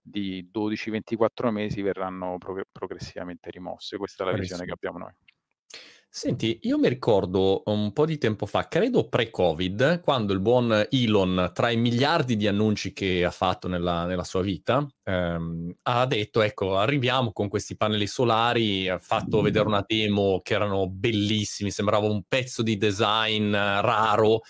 di 0.00 0.48
12-24 0.52 1.50
mesi 1.50 1.82
verranno 1.82 2.36
prog- 2.38 2.68
progressivamente 2.70 3.50
rimosse. 3.50 3.96
Questa 3.96 4.24
è 4.24 4.30
la 4.30 4.36
visione 4.36 4.64
che 4.64 4.72
abbiamo 4.72 4.98
noi. 4.98 5.12
Senti, 6.18 6.60
io 6.62 6.78
mi 6.78 6.88
ricordo 6.88 7.60
un 7.66 7.92
po' 7.92 8.06
di 8.06 8.16
tempo 8.16 8.46
fa, 8.46 8.68
credo 8.68 9.06
pre-Covid, 9.06 10.00
quando 10.00 10.32
il 10.32 10.40
buon 10.40 10.86
Elon, 10.88 11.50
tra 11.52 11.68
i 11.68 11.76
miliardi 11.76 12.36
di 12.36 12.48
annunci 12.48 12.94
che 12.94 13.22
ha 13.22 13.30
fatto 13.30 13.68
nella, 13.68 14.06
nella 14.06 14.24
sua 14.24 14.40
vita, 14.40 14.86
ehm, 15.04 15.74
ha 15.82 16.06
detto, 16.06 16.40
ecco, 16.40 16.78
arriviamo 16.78 17.32
con 17.32 17.48
questi 17.48 17.76
pannelli 17.76 18.06
solari, 18.06 18.88
ha 18.88 18.98
fatto 18.98 19.42
vedere 19.42 19.66
una 19.66 19.84
demo 19.86 20.40
che 20.42 20.54
erano 20.54 20.88
bellissimi, 20.88 21.70
sembrava 21.70 22.06
un 22.06 22.22
pezzo 22.26 22.62
di 22.62 22.78
design 22.78 23.52
raro, 23.52 24.40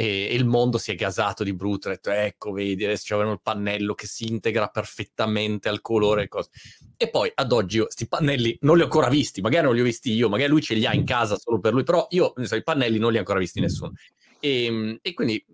e, 0.00 0.28
e, 0.30 0.34
il 0.34 0.46
mondo 0.46 0.78
si 0.78 0.92
è 0.92 0.94
gasato 0.94 1.44
di 1.44 1.52
brutto, 1.52 1.88
ha 1.88 1.90
detto 1.90 2.10
ecco 2.10 2.52
vedi 2.52 2.86
adesso 2.86 3.14
c'è 3.14 3.22
il 3.22 3.40
pannello 3.42 3.92
che 3.92 4.06
si 4.06 4.26
integra 4.28 4.68
perfettamente 4.68 5.68
al 5.68 5.82
colore 5.82 6.22
e 6.22 6.28
cose. 6.28 6.48
E 6.96 7.10
poi 7.10 7.30
ad 7.34 7.52
oggi 7.52 7.76
io 7.76 7.84
questi 7.84 8.08
pannelli 8.08 8.56
non 8.62 8.76
li 8.76 8.80
ho 8.80 8.84
ancora 8.84 9.10
visti, 9.10 9.42
magari 9.42 9.66
non 9.66 9.74
li 9.74 9.82
ho 9.82 9.84
visti 9.84 10.12
io, 10.12 10.30
magari 10.30 10.48
lui 10.48 10.62
ce 10.62 10.72
li 10.72 10.86
ha 10.86 10.94
in 10.94 11.04
casa 11.04 11.36
solo 11.36 11.60
per 11.60 11.74
lui, 11.74 11.82
però 11.82 12.06
io 12.10 12.32
so, 12.42 12.56
i 12.56 12.62
pannelli 12.62 12.98
non 12.98 13.10
li 13.10 13.16
ho 13.16 13.20
ancora 13.20 13.38
visti 13.38 13.60
nessuno. 13.60 13.92
E, 14.40 14.64
ehm, 14.64 14.98
e 15.02 15.12
quindi 15.12 15.44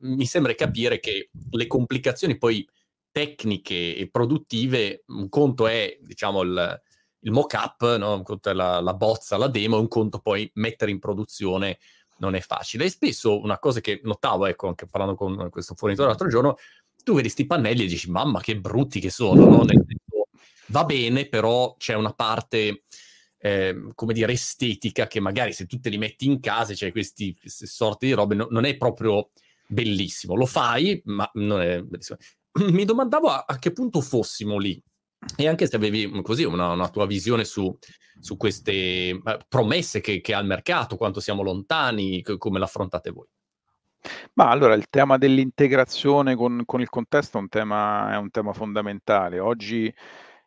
mi 0.00 0.24
sembra 0.24 0.54
capire 0.54 0.98
che 0.98 1.28
le 1.50 1.66
complicazioni 1.66 2.38
poi 2.38 2.66
tecniche 3.10 3.96
e 3.96 4.08
produttive, 4.10 5.02
un 5.08 5.28
conto 5.28 5.66
è 5.66 5.98
diciamo 6.00 6.40
il, 6.40 6.82
il 7.20 7.30
mock-up, 7.32 7.96
no? 7.96 8.14
un 8.14 8.22
conto 8.22 8.48
è 8.48 8.54
la, 8.54 8.80
la 8.80 8.94
bozza, 8.94 9.36
la 9.36 9.48
demo, 9.48 9.78
un 9.78 9.88
conto 9.88 10.20
poi 10.20 10.50
mettere 10.54 10.90
in 10.90 10.98
produzione 11.00 11.78
non 12.20 12.34
è 12.34 12.40
facile. 12.40 12.84
E 12.84 12.90
spesso 12.90 13.40
una 13.40 13.58
cosa 13.58 13.80
che 13.80 14.00
notavo, 14.04 14.46
ecco, 14.46 14.68
anche 14.68 14.86
parlando 14.86 15.16
con 15.16 15.48
questo 15.50 15.74
fornitore 15.74 16.08
l'altro 16.08 16.28
giorno, 16.28 16.56
tu 17.02 17.12
vedi 17.12 17.22
questi 17.22 17.46
pannelli 17.46 17.84
e 17.84 17.86
dici, 17.86 18.10
mamma 18.10 18.40
che 18.40 18.58
brutti 18.58 19.00
che 19.00 19.10
sono, 19.10 19.44
no? 19.44 19.66
Senso, 19.66 20.28
va 20.66 20.84
bene, 20.84 21.28
però 21.28 21.74
c'è 21.76 21.94
una 21.94 22.12
parte, 22.12 22.84
eh, 23.38 23.90
come 23.94 24.12
dire, 24.12 24.32
estetica 24.32 25.06
che 25.06 25.20
magari 25.20 25.52
se 25.52 25.66
tu 25.66 25.80
te 25.80 25.88
li 25.88 25.98
metti 25.98 26.26
in 26.26 26.40
casa, 26.40 26.74
c'è 26.74 26.92
questi, 26.92 27.36
queste 27.38 27.66
sorte 27.66 28.06
di 28.06 28.12
robe, 28.12 28.34
no, 28.34 28.46
non 28.50 28.64
è 28.64 28.76
proprio 28.76 29.30
bellissimo. 29.66 30.34
Lo 30.34 30.46
fai, 30.46 31.00
ma 31.06 31.28
non 31.34 31.60
è 31.60 31.82
bellissimo. 31.82 32.18
Mi 32.70 32.84
domandavo 32.84 33.28
a, 33.28 33.44
a 33.46 33.58
che 33.58 33.72
punto 33.72 34.00
fossimo 34.00 34.58
lì 34.58 34.82
e 35.36 35.46
anche 35.48 35.66
se 35.66 35.76
avevi 35.76 36.22
così 36.22 36.44
una, 36.44 36.72
una 36.72 36.88
tua 36.88 37.06
visione 37.06 37.44
su, 37.44 37.76
su 38.18 38.36
queste 38.36 38.72
eh, 38.72 39.20
promesse 39.48 40.00
che, 40.00 40.20
che, 40.20 40.34
ha 40.34 40.40
il 40.40 40.46
mercato, 40.46 40.96
quanto 40.96 41.20
siamo 41.20 41.42
lontani, 41.42 42.22
come 42.22 42.58
l'affrontate 42.58 43.10
voi? 43.10 43.28
Ma 44.34 44.48
allora 44.48 44.74
il 44.74 44.88
tema 44.88 45.18
dell'integrazione 45.18 46.34
con, 46.34 46.62
con 46.64 46.80
il 46.80 46.88
contesto 46.88 47.36
è 47.36 47.40
un 47.40 47.48
tema, 47.48 48.12
è 48.12 48.16
un 48.16 48.30
tema 48.30 48.52
fondamentale. 48.54 49.38
Oggi 49.38 49.92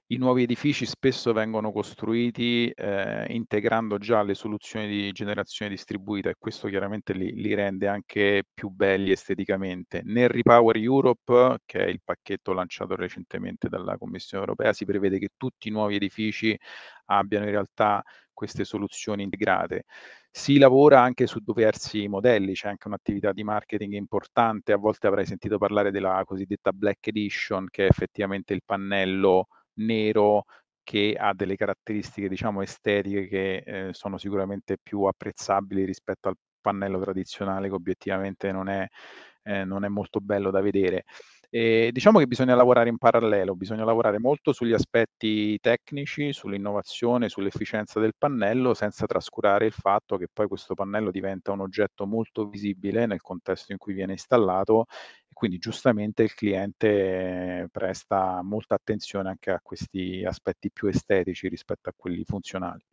i 0.07 0.17
nuovi 0.17 0.43
edifici 0.43 0.85
spesso 0.85 1.31
vengono 1.31 1.71
costruiti 1.71 2.69
eh, 2.69 3.25
integrando 3.29 3.97
già 3.97 4.21
le 4.21 4.33
soluzioni 4.33 4.87
di 4.87 5.11
generazione 5.11 5.71
distribuita 5.71 6.29
e 6.29 6.35
questo 6.37 6.67
chiaramente 6.67 7.13
li, 7.13 7.33
li, 7.33 7.53
rende 7.53 7.87
anche 7.87 8.43
più 8.53 8.69
belli 8.69 9.11
esteticamente. 9.11 10.01
Nel 10.03 10.29
Repower 10.29 10.75
Europe, 10.77 11.59
che 11.65 11.85
è 11.85 11.87
il 11.87 12.01
pacchetto 12.03 12.51
lanciato 12.51 12.95
recentemente 12.95 13.69
dalla 13.69 13.97
Commissione 13.97 14.43
europea, 14.43 14.73
si 14.73 14.85
prevede 14.85 15.19
che 15.19 15.29
tutti 15.37 15.69
i 15.69 15.71
nuovi 15.71 15.95
edifici 15.95 16.57
abbiano 17.05 17.45
in 17.45 17.51
realtà 17.51 18.03
queste 18.33 18.65
soluzioni 18.65 19.23
integrate. 19.23 19.85
Si 20.29 20.57
lavora 20.57 21.01
anche 21.01 21.27
su 21.27 21.39
diversi 21.39 22.07
modelli, 22.07 22.53
c'è 22.53 22.67
anche 22.67 22.87
un'attività 22.87 23.31
di 23.31 23.43
marketing 23.43 23.93
importante, 23.93 24.73
a 24.73 24.77
volte 24.77 25.07
avrai 25.07 25.25
sentito 25.25 25.57
parlare 25.57 25.91
della 25.91 26.21
cosiddetta 26.25 26.71
Black 26.73 27.07
Edition, 27.07 27.67
che 27.69 27.85
è 27.85 27.89
effettivamente 27.89 28.53
il 28.53 28.63
pannello 28.65 29.47
nero 29.75 30.45
che 30.83 31.15
ha 31.17 31.33
delle 31.33 31.55
caratteristiche 31.55 32.27
diciamo 32.29 32.61
estetiche 32.61 33.27
che 33.27 33.57
eh, 33.65 33.93
sono 33.93 34.17
sicuramente 34.17 34.77
più 34.81 35.03
apprezzabili 35.03 35.85
rispetto 35.85 36.27
al 36.29 36.35
pannello 36.61 36.99
tradizionale 36.99 37.67
che 37.69 37.73
obiettivamente 37.73 38.51
non 38.51 38.67
è, 38.69 38.87
eh, 39.43 39.63
non 39.65 39.83
è 39.85 39.87
molto 39.89 40.19
bello 40.19 40.51
da 40.51 40.61
vedere. 40.61 41.03
E 41.55 41.91
diciamo 41.93 42.17
che 42.17 42.25
bisogna 42.25 42.55
lavorare 42.55 42.89
in 42.89 42.97
parallelo, 42.97 43.53
bisogna 43.55 43.83
lavorare 43.85 44.17
molto 44.17 44.53
sugli 44.53 44.73
aspetti 44.73 45.59
tecnici, 45.59 46.33
sull'innovazione, 46.33 47.29
sull'efficienza 47.29 47.99
del 47.99 48.15
pannello, 48.17 48.73
senza 48.73 49.05
trascurare 49.05 49.67
il 49.67 49.71
fatto 49.71 50.17
che 50.17 50.27
poi 50.33 50.47
questo 50.47 50.73
pannello 50.73 51.11
diventa 51.11 51.51
un 51.51 51.59
oggetto 51.59 52.07
molto 52.07 52.47
visibile 52.47 53.05
nel 53.05 53.21
contesto 53.21 53.71
in 53.71 53.77
cui 53.77 53.93
viene 53.93 54.13
installato 54.13 54.85
e 55.29 55.33
quindi 55.33 55.59
giustamente 55.59 56.23
il 56.23 56.33
cliente 56.33 57.67
presta 57.71 58.41
molta 58.41 58.73
attenzione 58.73 59.29
anche 59.29 59.51
a 59.51 59.59
questi 59.61 60.23
aspetti 60.25 60.71
più 60.71 60.87
estetici 60.87 61.47
rispetto 61.49 61.87
a 61.87 61.93
quelli 61.95 62.23
funzionali. 62.25 62.83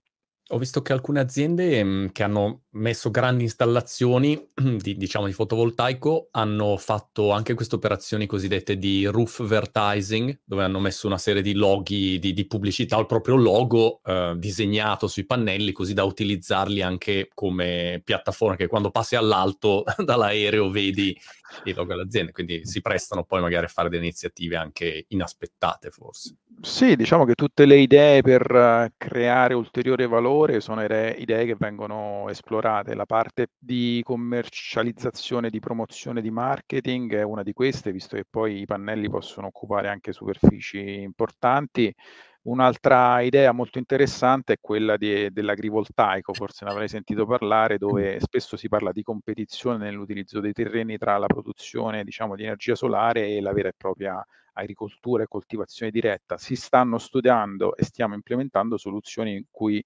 Ho 0.52 0.58
visto 0.58 0.82
che 0.82 0.92
alcune 0.92 1.20
aziende 1.20 1.82
mh, 1.84 2.10
che 2.10 2.24
hanno 2.24 2.62
messo 2.70 3.10
grandi 3.12 3.44
installazioni 3.44 4.50
di, 4.78 4.96
diciamo, 4.96 5.26
di 5.26 5.32
fotovoltaico 5.32 6.28
hanno 6.32 6.76
fatto 6.76 7.30
anche 7.30 7.54
queste 7.54 7.76
operazioni 7.76 8.26
cosiddette 8.26 8.76
di 8.76 9.06
roof 9.06 9.46
vertising, 9.46 10.40
dove 10.44 10.64
hanno 10.64 10.80
messo 10.80 11.06
una 11.06 11.18
serie 11.18 11.42
di 11.42 11.52
loghi 11.54 12.18
di, 12.18 12.32
di 12.32 12.46
pubblicità, 12.48 12.98
il 12.98 13.06
proprio 13.06 13.36
logo 13.36 14.00
eh, 14.04 14.34
disegnato 14.38 15.06
sui 15.06 15.24
pannelli, 15.24 15.70
così 15.70 15.94
da 15.94 16.02
utilizzarli 16.02 16.82
anche 16.82 17.28
come 17.32 18.02
piattaforma, 18.04 18.56
che 18.56 18.66
quando 18.66 18.90
passi 18.90 19.14
all'alto 19.14 19.84
dall'aereo 20.04 20.68
vedi 20.68 21.16
il 21.64 21.74
logo 21.74 21.94
dell'azienda. 21.94 22.32
Quindi 22.32 22.66
si 22.66 22.80
prestano 22.80 23.24
poi 23.24 23.40
magari 23.40 23.66
a 23.66 23.68
fare 23.68 23.88
delle 23.88 24.02
iniziative 24.02 24.56
anche 24.56 25.04
inaspettate, 25.08 25.90
forse. 25.90 26.36
Sì, 26.60 26.96
diciamo 26.96 27.24
che 27.24 27.34
tutte 27.34 27.64
le 27.64 27.76
idee 27.76 28.20
per 28.22 28.50
uh, 28.52 28.92
creare 28.96 29.54
ulteriore 29.54 30.06
valore 30.06 30.60
sono 30.60 30.82
idee 30.82 31.46
che 31.46 31.56
vengono 31.58 32.28
esplorate. 32.28 32.94
La 32.94 33.06
parte 33.06 33.48
di 33.58 34.00
commercializzazione, 34.04 35.48
di 35.48 35.58
promozione, 35.58 36.20
di 36.20 36.30
marketing 36.30 37.14
è 37.14 37.22
una 37.22 37.42
di 37.42 37.52
queste, 37.52 37.92
visto 37.92 38.16
che 38.16 38.24
poi 38.28 38.60
i 38.60 38.66
pannelli 38.66 39.08
possono 39.08 39.46
occupare 39.46 39.88
anche 39.88 40.12
superfici 40.12 41.00
importanti. 41.00 41.94
Un'altra 42.42 43.20
idea 43.20 43.52
molto 43.52 43.76
interessante 43.78 44.54
è 44.54 44.56
quella 44.58 44.96
di, 44.96 45.30
dell'agrivoltaico, 45.30 46.32
forse 46.32 46.64
ne 46.64 46.70
avrei 46.70 46.88
sentito 46.88 47.26
parlare, 47.26 47.76
dove 47.76 48.18
spesso 48.18 48.56
si 48.56 48.66
parla 48.68 48.92
di 48.92 49.02
competizione 49.02 49.76
nell'utilizzo 49.84 50.40
dei 50.40 50.54
terreni 50.54 50.96
tra 50.96 51.18
la 51.18 51.26
produzione 51.26 52.02
diciamo, 52.02 52.36
di 52.36 52.44
energia 52.44 52.74
solare 52.74 53.26
e 53.28 53.42
la 53.42 53.52
vera 53.52 53.68
e 53.68 53.74
propria 53.76 54.24
agricoltura 54.54 55.22
e 55.22 55.26
coltivazione 55.28 55.90
diretta. 55.92 56.38
Si 56.38 56.56
stanno 56.56 56.96
studiando 56.96 57.76
e 57.76 57.84
stiamo 57.84 58.14
implementando 58.14 58.78
soluzioni 58.78 59.34
in 59.36 59.44
cui 59.50 59.84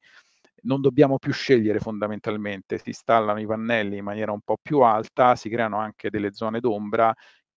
non 0.62 0.80
dobbiamo 0.80 1.18
più 1.18 1.32
scegliere 1.32 1.80
fondamentalmente, 1.80 2.78
si 2.78 2.90
installano 2.90 3.40
i 3.40 3.46
pannelli 3.46 3.98
in 3.98 4.04
maniera 4.04 4.32
un 4.32 4.40
po' 4.42 4.58
più 4.62 4.80
alta, 4.80 5.34
si 5.36 5.48
creano 5.50 5.78
anche 5.78 6.08
delle 6.08 6.32
zone 6.32 6.60
d'ombra 6.60 7.12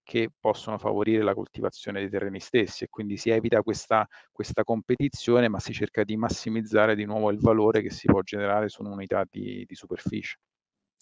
che 0.07 0.29
possono 0.39 0.77
favorire 0.77 1.21
la 1.21 1.33
coltivazione 1.33 1.99
dei 1.99 2.09
terreni 2.09 2.39
stessi 2.39 2.85
e 2.85 2.87
quindi 2.87 3.17
si 3.17 3.29
evita 3.29 3.61
questa, 3.61 4.07
questa 4.31 4.63
competizione 4.63 5.49
ma 5.49 5.59
si 5.59 5.73
cerca 5.73 6.05
di 6.05 6.15
massimizzare 6.15 6.95
di 6.95 7.03
nuovo 7.03 7.29
il 7.29 7.39
valore 7.39 7.81
che 7.81 7.89
si 7.89 8.07
può 8.07 8.21
generare 8.21 8.69
su 8.69 8.83
un'unità 8.83 9.25
di, 9.29 9.65
di 9.67 9.75
superficie. 9.75 10.37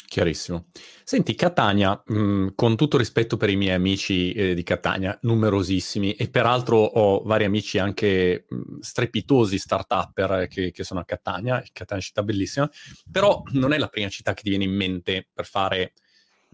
Chiarissimo. 0.08 0.70
Senti, 1.04 1.36
Catania, 1.36 2.02
mh, 2.04 2.56
con 2.56 2.76
tutto 2.76 2.98
rispetto 2.98 3.38
per 3.38 3.50
i 3.50 3.56
miei 3.56 3.76
amici 3.76 4.32
eh, 4.32 4.56
di 4.56 4.64
Catania, 4.64 5.16
numerosissimi, 5.22 6.14
e 6.14 6.28
peraltro 6.28 6.78
ho 6.78 7.22
vari 7.22 7.44
amici 7.44 7.78
anche 7.78 8.46
mh, 8.50 8.80
strepitosi 8.80 9.60
start-upper 9.60 10.32
eh, 10.42 10.48
che, 10.48 10.72
che, 10.72 10.84
sono 10.84 11.02
a 11.02 11.06
Catania, 11.06 11.60
Catania 11.60 11.86
è 11.86 11.94
una 11.94 12.02
città 12.02 12.24
bellissima, 12.24 12.70
però 13.12 13.44
non 13.52 13.72
è 13.72 13.78
la 13.78 13.88
prima 13.88 14.10
città 14.10 14.34
che 14.34 14.42
ti 14.42 14.50
viene 14.50 14.64
in 14.64 14.74
mente 14.74 15.28
per 15.32 15.46
fare 15.46 15.94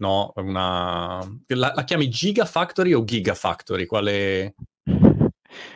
no? 0.02 0.32
Una... 0.36 1.20
La, 1.46 1.72
la 1.74 1.84
chiami 1.84 2.08
Gigafactory 2.08 2.92
o 2.92 3.04
Gigafactory? 3.04 3.86
Quale... 3.86 4.54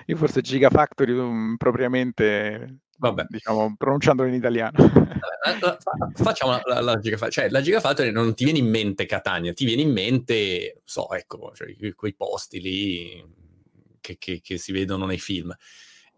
Io 0.07 0.17
forse 0.17 0.41
Gigafactory 0.41 1.13
um, 1.13 1.57
propriamente, 1.57 2.81
Vabbè. 2.99 3.27
diciamo, 3.29 3.75
pronunciandolo 3.77 4.29
in 4.29 4.35
italiano. 4.35 4.73
Vabbè, 4.77 5.77
facciamo 6.15 6.59
la, 6.65 6.81
la, 6.81 6.97
Gigafactory. 6.97 7.31
Cioè, 7.31 7.51
la 7.51 7.61
Gigafactory 7.61 8.11
non 8.11 8.35
ti 8.35 8.45
viene 8.45 8.59
in 8.59 8.69
mente 8.69 9.07
Catania, 9.07 9.53
ti 9.53 9.65
viene 9.65 9.83
in 9.83 9.93
mente, 9.93 10.81
so, 10.85 11.13
ecco, 11.13 11.53
cioè, 11.55 11.69
quei 11.95 12.15
posti 12.15 12.61
lì 12.61 13.25
che, 14.01 14.17
che, 14.19 14.41
che, 14.43 14.59
si 14.59 14.73
vedono 14.73 15.07
nei 15.07 15.19
film. 15.19 15.55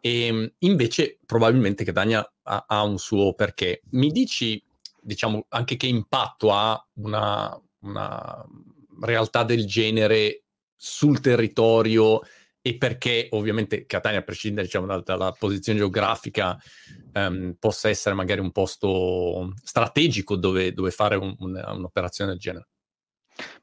E 0.00 0.26
ehm, 0.26 0.52
invece 0.60 1.18
probabilmente 1.26 1.84
Catania 1.84 2.26
ha, 2.44 2.64
ha 2.66 2.82
un 2.84 2.98
suo 2.98 3.34
perché. 3.34 3.82
Mi 3.90 4.10
dici, 4.10 4.62
diciamo, 5.00 5.44
anche 5.50 5.76
che 5.76 5.86
impatto 5.86 6.52
ha 6.52 6.82
una, 6.94 7.60
una 7.80 8.44
realtà 9.00 9.44
del 9.44 9.66
genere 9.66 10.44
sul 10.75 11.20
territorio 11.20 12.20
e 12.61 12.76
perché 12.76 13.28
ovviamente 13.30 13.87
Catania, 13.87 14.18
a 14.18 14.23
prescindere 14.23 14.66
diciamo, 14.66 14.87
dalla, 14.87 15.02
dalla 15.02 15.32
posizione 15.32 15.78
geografica, 15.78 16.56
um, 17.14 17.54
possa 17.58 17.88
essere 17.88 18.14
magari 18.14 18.40
un 18.40 18.52
posto 18.52 19.54
strategico 19.62 20.37
dove, 20.37 20.73
dove 20.73 20.90
fare 20.90 21.16
un, 21.16 21.35
un, 21.38 21.62
un'operazione 21.76 22.30
del 22.30 22.40
genere. 22.40 22.68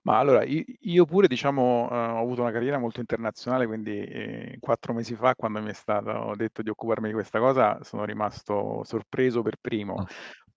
Ma 0.04 0.20
allora, 0.20 0.44
io, 0.46 1.06
pure, 1.06 1.28
diciamo, 1.28 1.88
uh, 1.90 1.94
ho 1.94 2.20
avuto 2.20 2.42
una 2.42 2.52
carriera 2.52 2.78
molto 2.78 3.02
internazionale, 3.02 3.68
quindi 3.68 4.02
eh, 4.04 4.58
quattro 4.60 4.94
mesi 4.94 5.16
fa, 5.16 5.36
quando 5.36 5.62
mi 5.62 5.70
è 5.70 5.74
stato 5.74 6.34
detto 6.36 6.62
di 6.62 6.70
occuparmi 6.70 7.08
di 7.08 7.14
questa 7.14 7.40
cosa, 7.40 7.78
sono 7.84 8.06
rimasto 8.06 8.82
sorpreso 8.86 9.42
per 9.42 9.58
primo. 9.60 10.08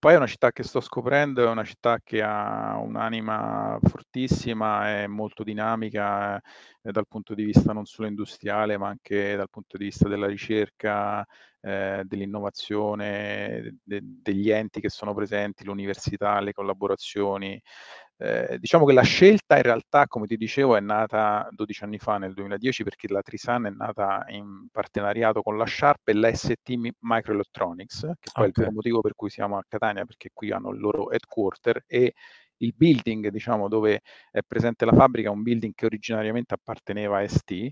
Poi 0.01 0.13
è 0.15 0.17
una 0.17 0.29
città 0.29 0.53
che 0.53 0.63
sto 0.63 0.81
scoprendo, 0.81 1.43
è 1.45 1.49
una 1.51 1.65
città 1.65 1.99
che 2.05 2.23
ha 2.23 2.77
un'anima 2.79 3.79
fortissima, 3.83 4.87
è 5.03 5.07
molto 5.09 5.43
dinamica 5.43 6.37
eh, 6.83 6.93
dal 6.93 7.09
punto 7.09 7.35
di 7.35 7.43
vista 7.43 7.73
non 7.73 7.85
solo 7.85 8.07
industriale, 8.07 8.77
ma 8.79 8.87
anche 8.89 9.35
dal 9.35 9.51
punto 9.51 9.77
di 9.77 9.87
vista 9.87 10.07
della 10.09 10.29
ricerca, 10.29 11.27
eh, 11.61 12.03
dell'innovazione, 12.05 13.79
de- 13.83 14.01
degli 14.03 14.51
enti 14.51 14.81
che 14.81 14.89
sono 14.89 15.15
presenti, 15.15 15.65
l'università, 15.65 16.39
le 16.41 16.53
collaborazioni. 16.53 17.61
Eh, 18.21 18.59
diciamo 18.59 18.85
che 18.85 18.93
la 18.93 19.03
scelta 19.03 19.57
in 19.57 19.63
realtà, 19.63 20.09
come 20.09 20.27
ti 20.27 20.37
dicevo, 20.37 20.77
è 20.77 20.81
nata 20.81 21.49
12 21.53 21.85
anni 21.85 21.99
fa, 21.99 22.19
nel 22.19 22.35
2010, 22.35 22.83
perché 22.83 23.07
la 23.09 23.23
Trisan 23.23 23.67
è 23.67 23.71
nata 23.71 24.25
in 24.29 24.67
partenariato 24.73 25.41
con 25.41 25.57
la 25.57 25.67
Sharp 25.67 26.09
e 26.09 26.15
la 26.15 26.35
ST 26.35 26.93
Microelectronics, 26.99 28.01
che 28.01 28.31
poi 28.33 28.45
okay. 28.45 28.45
è 28.45 28.47
il 28.47 28.53
vero 28.55 28.73
motivo 28.73 29.01
per 29.01 29.15
cui 29.15 29.31
siamo 29.31 29.57
a 29.57 29.65
Catania, 29.67 30.05
perché 30.05 30.31
qui 30.33 30.51
hanno 30.51 30.71
il 30.71 30.81
loro 30.81 31.13
headquarter 31.13 31.85
e 31.87 32.15
il 32.59 32.75
building, 32.77 33.29
diciamo, 33.29 33.69
dove 33.69 34.01
è 34.33 34.41
presente 34.45 34.85
la 34.85 34.93
fabbrica, 34.93 35.29
è 35.29 35.33
un 35.33 35.43
building 35.43 35.75
che 35.75 35.87
originariamente 35.87 36.55
apparteneva 36.55 37.21
a 37.21 37.29
ST 37.29 37.71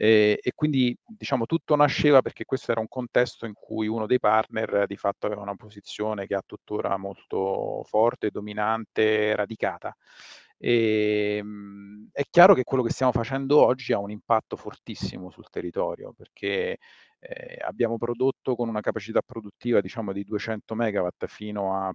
e, 0.00 0.38
e, 0.40 0.52
quindi 0.54 0.96
diciamo 1.04 1.44
tutto 1.44 1.74
nasceva 1.74 2.22
perché 2.22 2.44
questo 2.44 2.70
era 2.70 2.80
un 2.80 2.86
contesto 2.86 3.46
in 3.46 3.54
cui 3.54 3.88
uno 3.88 4.06
dei 4.06 4.20
partner 4.20 4.86
di 4.86 4.96
fatto 4.96 5.26
aveva 5.26 5.42
una 5.42 5.56
posizione 5.56 6.24
che 6.28 6.36
ha 6.36 6.42
tuttora 6.46 6.96
molto 6.96 7.82
forte, 7.84 8.30
dominante, 8.30 9.34
radicata. 9.34 9.92
E, 10.56 11.40
mh, 11.42 12.10
è 12.12 12.22
chiaro 12.30 12.54
che 12.54 12.62
quello 12.62 12.84
che 12.84 12.92
stiamo 12.92 13.10
facendo 13.10 13.64
oggi 13.64 13.92
ha 13.92 13.98
un 13.98 14.12
impatto 14.12 14.54
fortissimo 14.54 15.30
sul 15.30 15.50
territorio 15.50 16.12
perché 16.16 16.78
eh, 17.18 17.58
abbiamo 17.60 17.98
prodotto 17.98 18.54
con 18.54 18.68
una 18.68 18.80
capacità 18.80 19.20
produttiva 19.20 19.80
diciamo 19.80 20.12
di 20.12 20.22
200 20.22 20.76
megawatt 20.76 21.26
fino 21.26 21.74
a 21.74 21.92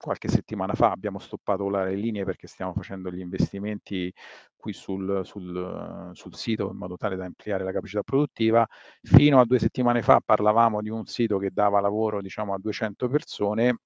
qualche 0.00 0.28
settimana 0.28 0.72
fa 0.72 0.90
abbiamo 0.90 1.18
stoppato 1.18 1.68
le 1.68 1.94
linee 1.94 2.24
perché 2.24 2.46
stiamo 2.46 2.72
facendo 2.72 3.10
gli 3.10 3.20
investimenti 3.20 4.12
qui 4.56 4.72
sul, 4.72 5.20
sul, 5.24 6.10
sul, 6.14 6.34
sito 6.34 6.70
in 6.70 6.76
modo 6.76 6.96
tale 6.96 7.16
da 7.16 7.26
ampliare 7.26 7.64
la 7.64 7.72
capacità 7.72 8.02
produttiva. 8.02 8.66
Fino 9.02 9.40
a 9.40 9.44
due 9.44 9.58
settimane 9.58 10.00
fa 10.00 10.20
parlavamo 10.24 10.80
di 10.80 10.88
un 10.88 11.04
sito 11.04 11.38
che 11.38 11.50
dava 11.52 11.80
lavoro 11.80 12.22
diciamo, 12.22 12.54
a 12.54 12.58
200 12.58 13.08
persone. 13.08 13.78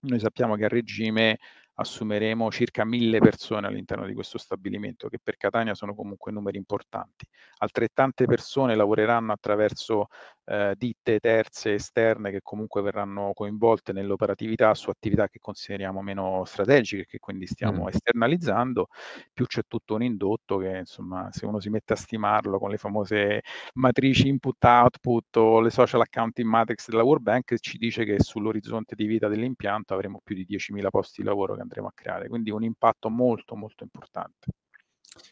Noi 0.00 0.20
sappiamo 0.20 0.54
che 0.54 0.64
a 0.64 0.68
regime 0.68 1.38
assumeremo 1.80 2.50
circa 2.50 2.84
mille 2.84 3.18
persone 3.18 3.66
all'interno 3.66 4.06
di 4.06 4.14
questo 4.14 4.38
stabilimento, 4.38 5.08
che 5.08 5.18
per 5.22 5.36
Catania 5.36 5.74
sono 5.74 5.94
comunque 5.94 6.32
numeri 6.32 6.56
importanti. 6.56 7.26
Altrettante 7.58 8.26
persone 8.26 8.74
lavoreranno 8.74 9.32
attraverso 9.32 10.06
eh, 10.48 10.74
ditte 10.76 11.18
terze 11.20 11.74
esterne 11.74 12.30
che 12.30 12.40
comunque 12.42 12.80
verranno 12.80 13.32
coinvolte 13.34 13.92
nell'operatività 13.92 14.74
su 14.74 14.90
attività 14.90 15.28
che 15.28 15.38
consideriamo 15.40 16.00
meno 16.02 16.44
strategiche, 16.46 17.04
che 17.06 17.18
quindi 17.18 17.46
stiamo 17.46 17.84
mm. 17.84 17.88
esternalizzando, 17.88 18.88
più 19.32 19.46
c'è 19.46 19.62
tutto 19.66 19.94
un 19.94 20.02
indotto 20.02 20.56
che 20.58 20.78
insomma 20.78 21.28
se 21.32 21.44
uno 21.46 21.60
si 21.60 21.68
mette 21.68 21.92
a 21.92 21.96
stimarlo 21.96 22.58
con 22.58 22.70
le 22.70 22.78
famose 22.78 23.42
matrici 23.74 24.28
input-output 24.28 25.36
o 25.36 25.60
le 25.60 25.70
social 25.70 26.00
accounting 26.00 26.48
matrix 26.48 26.88
della 26.88 27.04
World 27.04 27.22
Bank, 27.22 27.58
ci 27.58 27.76
dice 27.76 28.04
che 28.04 28.16
sull'orizzonte 28.20 28.94
di 28.94 29.06
vita 29.06 29.28
dell'impianto 29.28 29.94
avremo 29.94 30.20
più 30.24 30.34
di 30.34 30.46
10.000 30.48 30.88
posti 30.88 31.20
di 31.22 31.28
lavoro 31.28 31.54
che 31.54 31.60
andremo 31.60 31.88
a 31.88 31.92
creare, 31.94 32.28
quindi 32.28 32.50
un 32.50 32.62
impatto 32.62 33.10
molto 33.10 33.54
molto 33.54 33.84
importante. 33.84 34.48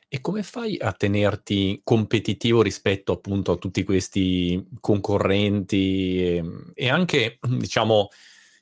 E 0.09 0.21
come 0.21 0.43
fai 0.43 0.79
a 0.79 0.93
tenerti 0.93 1.81
competitivo 1.83 2.63
rispetto 2.63 3.13
appunto 3.13 3.53
a 3.53 3.57
tutti 3.57 3.83
questi 3.83 4.65
concorrenti 4.81 6.23
e, 6.23 6.45
e 6.75 6.89
anche, 6.89 7.39
diciamo, 7.41 8.09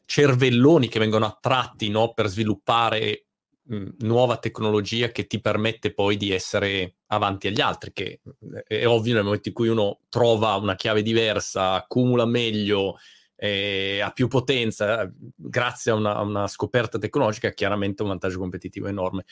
cervelloni 0.07 0.89
che 0.89 0.99
vengono 0.99 1.27
attratti 1.27 1.89
no, 1.89 2.13
per 2.15 2.29
sviluppare 2.29 3.27
mh, 3.65 3.89
nuova 4.01 4.39
tecnologia 4.39 5.09
che 5.09 5.27
ti 5.27 5.41
permette 5.41 5.93
poi 5.93 6.17
di 6.17 6.31
essere 6.31 6.97
avanti 7.07 7.49
agli 7.49 7.61
altri, 7.61 7.93
che 7.93 8.21
è 8.67 8.87
ovvio 8.87 9.15
nel 9.15 9.25
momento 9.25 9.49
in 9.49 9.55
cui 9.55 9.69
uno 9.69 10.01
trova 10.09 10.55
una 10.55 10.77
chiave 10.77 11.03
diversa, 11.03 11.73
accumula 11.73 12.27
meglio, 12.27 12.97
eh, 13.37 14.01
ha 14.01 14.11
più 14.11 14.29
potenza, 14.29 15.11
grazie 15.35 15.93
a 15.93 15.95
una, 15.95 16.17
a 16.17 16.23
una, 16.23 16.47
scoperta 16.47 16.99
tecnologica, 16.99 17.51
chiaramente 17.51 18.03
un 18.03 18.09
vantaggio 18.09 18.39
competitivo 18.39 18.87
enorme. 18.87 19.25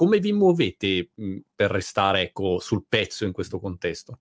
Come 0.00 0.18
vi 0.18 0.32
muovete 0.32 1.10
mh, 1.14 1.36
per 1.54 1.70
restare 1.70 2.22
ecco, 2.22 2.58
sul 2.58 2.86
pezzo 2.88 3.26
in 3.26 3.32
questo 3.32 3.60
contesto? 3.60 4.20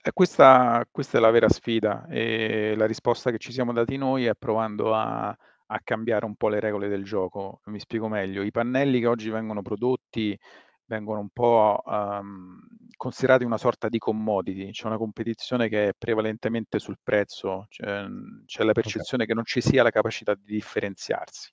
Eh, 0.00 0.12
questa, 0.12 0.86
questa, 0.88 1.18
è 1.18 1.20
la 1.20 1.32
vera 1.32 1.48
sfida 1.48 2.06
e 2.06 2.74
la 2.76 2.86
risposta 2.86 3.32
che 3.32 3.38
ci 3.38 3.50
siamo 3.50 3.72
dati 3.72 3.96
noi 3.96 4.26
è 4.26 4.36
provando 4.38 4.94
a, 4.94 5.26
a 5.26 5.80
cambiare 5.82 6.24
un 6.24 6.36
po' 6.36 6.48
le 6.48 6.60
regole 6.60 6.86
del 6.86 7.02
gioco. 7.02 7.62
Mi 7.64 7.80
spiego 7.80 8.06
meglio, 8.06 8.42
i 8.42 8.52
pannelli 8.52 9.00
che 9.00 9.08
oggi 9.08 9.28
vengono 9.28 9.60
prodotti 9.60 10.38
vengono 10.84 11.18
un 11.18 11.30
po' 11.30 11.82
um, 11.84 12.60
considerati 12.96 13.42
una 13.42 13.58
sorta 13.58 13.88
di 13.88 13.98
commodity, 13.98 14.70
c'è 14.70 14.86
una 14.86 14.98
competizione 14.98 15.68
che 15.68 15.88
è 15.88 15.92
prevalentemente 15.98 16.78
sul 16.78 16.98
prezzo, 17.02 17.66
c'è, 17.70 18.06
c'è 18.44 18.62
la 18.62 18.72
percezione 18.72 19.24
okay. 19.24 19.26
che 19.26 19.34
non 19.34 19.44
ci 19.44 19.60
sia 19.60 19.82
la 19.82 19.90
capacità 19.90 20.34
di 20.34 20.52
differenziarsi. 20.52 21.50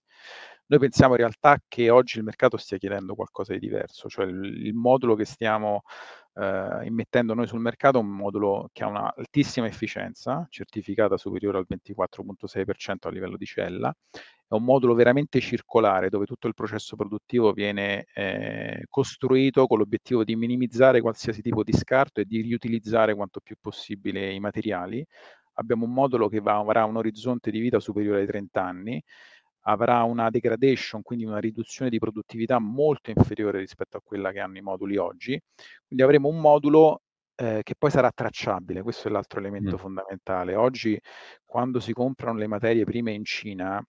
Noi 0.69 0.77
pensiamo 0.77 1.13
in 1.13 1.19
realtà 1.19 1.59
che 1.67 1.89
oggi 1.89 2.19
il 2.19 2.23
mercato 2.23 2.55
stia 2.55 2.77
chiedendo 2.77 3.15
qualcosa 3.15 3.53
di 3.53 3.59
diverso, 3.59 4.07
cioè 4.07 4.25
il, 4.25 4.67
il 4.67 4.73
modulo 4.75 5.15
che 5.15 5.25
stiamo 5.25 5.81
eh, 6.35 6.85
immettendo 6.85 7.33
noi 7.33 7.47
sul 7.47 7.59
mercato 7.59 7.97
è 7.97 8.01
un 8.01 8.09
modulo 8.09 8.69
che 8.71 8.83
ha 8.83 8.87
un'altissima 8.87 9.65
efficienza, 9.65 10.45
certificata 10.47 11.17
superiore 11.17 11.57
al 11.57 11.65
24.6% 11.67 13.07
a 13.07 13.09
livello 13.09 13.35
di 13.35 13.45
cella, 13.47 13.91
è 14.47 14.53
un 14.53 14.63
modulo 14.63 14.93
veramente 14.93 15.39
circolare 15.39 16.09
dove 16.09 16.25
tutto 16.25 16.47
il 16.47 16.53
processo 16.53 16.95
produttivo 16.95 17.51
viene 17.51 18.05
eh, 18.13 18.85
costruito 18.91 19.65
con 19.65 19.79
l'obiettivo 19.79 20.23
di 20.23 20.35
minimizzare 20.35 21.01
qualsiasi 21.01 21.41
tipo 21.41 21.63
di 21.63 21.73
scarto 21.73 22.21
e 22.21 22.25
di 22.25 22.41
riutilizzare 22.41 23.15
quanto 23.15 23.39
più 23.39 23.55
possibile 23.59 24.31
i 24.31 24.39
materiali. 24.39 25.03
Abbiamo 25.53 25.85
un 25.85 25.93
modulo 25.93 26.29
che 26.29 26.39
va, 26.39 26.57
avrà 26.57 26.85
un 26.85 26.95
orizzonte 26.95 27.49
di 27.51 27.59
vita 27.59 27.79
superiore 27.79 28.21
ai 28.21 28.27
30 28.27 28.63
anni, 28.63 29.03
avrà 29.69 30.03
una 30.03 30.29
degradation, 30.29 31.01
quindi 31.03 31.25
una 31.25 31.39
riduzione 31.39 31.91
di 31.91 31.99
produttività 31.99 32.59
molto 32.59 33.11
inferiore 33.11 33.59
rispetto 33.59 33.97
a 33.97 34.01
quella 34.03 34.31
che 34.31 34.39
hanno 34.39 34.57
i 34.57 34.61
moduli 34.61 34.97
oggi. 34.97 35.39
Quindi 35.85 36.03
avremo 36.03 36.27
un 36.27 36.39
modulo 36.39 37.01
eh, 37.35 37.61
che 37.63 37.75
poi 37.77 37.91
sarà 37.91 38.11
tracciabile, 38.11 38.81
questo 38.81 39.07
è 39.07 39.11
l'altro 39.11 39.39
elemento 39.39 39.75
mm. 39.75 39.79
fondamentale. 39.79 40.55
Oggi 40.55 40.99
quando 41.45 41.79
si 41.79 41.93
comprano 41.93 42.37
le 42.37 42.47
materie 42.47 42.83
prime 42.83 43.11
in 43.11 43.23
Cina, 43.23 43.83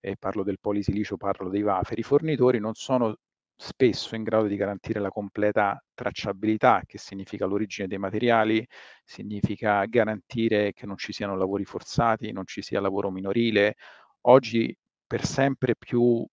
e 0.00 0.16
parlo 0.16 0.42
del 0.44 0.58
polisilicio, 0.60 1.16
parlo 1.16 1.48
dei 1.48 1.62
wafer, 1.62 1.98
i 1.98 2.02
fornitori 2.02 2.58
non 2.58 2.74
sono 2.74 3.16
spesso 3.60 4.14
in 4.14 4.22
grado 4.22 4.46
di 4.46 4.56
garantire 4.56 5.00
la 5.00 5.10
completa 5.10 5.82
tracciabilità, 5.92 6.82
che 6.86 6.96
significa 6.98 7.44
l'origine 7.44 7.88
dei 7.88 7.98
materiali, 7.98 8.64
significa 9.04 9.84
garantire 9.86 10.72
che 10.72 10.86
non 10.86 10.96
ci 10.96 11.12
siano 11.12 11.36
lavori 11.36 11.64
forzati, 11.64 12.30
non 12.32 12.46
ci 12.46 12.62
sia 12.62 12.80
lavoro 12.80 13.10
minorile. 13.10 13.74
Oggi 14.22 14.74
per 15.08 15.24
sempre 15.24 15.74
più 15.74 16.24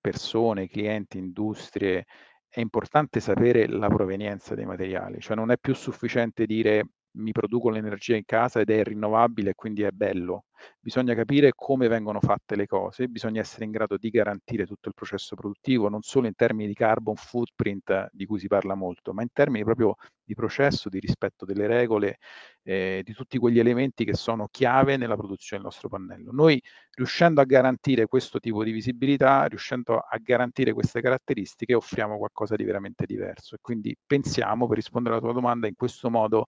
persone, 0.00 0.68
clienti, 0.68 1.18
industrie, 1.18 2.06
è 2.48 2.60
importante 2.60 3.20
sapere 3.20 3.68
la 3.68 3.88
provenienza 3.88 4.54
dei 4.54 4.64
materiali, 4.64 5.20
cioè 5.20 5.36
non 5.36 5.50
è 5.50 5.58
più 5.58 5.74
sufficiente 5.74 6.46
dire 6.46 6.84
mi 7.12 7.32
produco 7.32 7.70
l'energia 7.70 8.16
in 8.16 8.24
casa 8.24 8.60
ed 8.60 8.70
è 8.70 8.82
rinnovabile 8.84 9.54
quindi 9.54 9.82
è 9.82 9.90
bello. 9.90 10.44
Bisogna 10.78 11.14
capire 11.14 11.52
come 11.54 11.88
vengono 11.88 12.20
fatte 12.20 12.54
le 12.54 12.66
cose, 12.66 13.08
bisogna 13.08 13.40
essere 13.40 13.64
in 13.64 13.70
grado 13.70 13.96
di 13.96 14.10
garantire 14.10 14.66
tutto 14.66 14.88
il 14.88 14.94
processo 14.94 15.34
produttivo, 15.34 15.88
non 15.88 16.02
solo 16.02 16.26
in 16.26 16.34
termini 16.34 16.68
di 16.68 16.74
carbon 16.74 17.14
footprint 17.16 18.08
di 18.12 18.26
cui 18.26 18.38
si 18.38 18.46
parla 18.46 18.74
molto, 18.74 19.12
ma 19.12 19.22
in 19.22 19.28
termini 19.32 19.64
proprio 19.64 19.96
di 20.22 20.34
processo, 20.34 20.88
di 20.88 21.00
rispetto 21.00 21.44
delle 21.44 21.66
regole, 21.66 22.18
eh, 22.62 23.00
di 23.04 23.12
tutti 23.14 23.38
quegli 23.38 23.58
elementi 23.58 24.04
che 24.04 24.14
sono 24.14 24.48
chiave 24.50 24.96
nella 24.96 25.16
produzione 25.16 25.62
del 25.62 25.72
nostro 25.72 25.88
pannello. 25.88 26.30
Noi 26.32 26.62
riuscendo 26.92 27.40
a 27.40 27.44
garantire 27.44 28.06
questo 28.06 28.38
tipo 28.38 28.62
di 28.62 28.70
visibilità, 28.70 29.44
riuscendo 29.46 29.98
a 29.98 30.18
garantire 30.22 30.72
queste 30.72 31.00
caratteristiche, 31.00 31.74
offriamo 31.74 32.16
qualcosa 32.18 32.54
di 32.54 32.64
veramente 32.64 33.06
diverso. 33.06 33.56
E 33.56 33.58
quindi 33.60 33.96
pensiamo, 34.06 34.66
per 34.68 34.76
rispondere 34.76 35.14
alla 35.14 35.24
tua 35.24 35.32
domanda, 35.32 35.66
in 35.66 35.74
questo 35.74 36.10
modo 36.10 36.46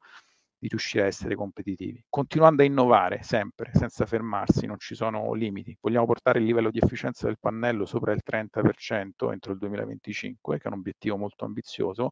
di 0.63 0.69
riuscire 0.69 1.03
a 1.03 1.07
essere 1.07 1.35
competitivi, 1.35 2.05
continuando 2.09 2.63
a 2.63 2.65
innovare 2.65 3.25
sempre, 3.25 3.73
senza 3.75 4.07
fermarsi, 4.07 4.65
non 4.65 4.79
ci 4.79 4.95
sono 4.95 5.33
limiti. 5.33 5.77
Vogliamo 5.81 6.07
portare 6.07 6.39
il 6.39 6.45
livello 6.45 6.71
di 6.71 6.79
efficienza 6.81 7.27
del 7.27 7.41
pannello 7.41 7.85
sopra 7.85 8.13
il 8.13 8.23
30% 8.25 9.33
entro 9.33 9.51
il 9.51 9.59
2025, 9.59 10.59
che 10.59 10.63
è 10.63 10.69
un 10.69 10.79
obiettivo 10.79 11.17
molto 11.17 11.45
ambizioso, 11.45 12.11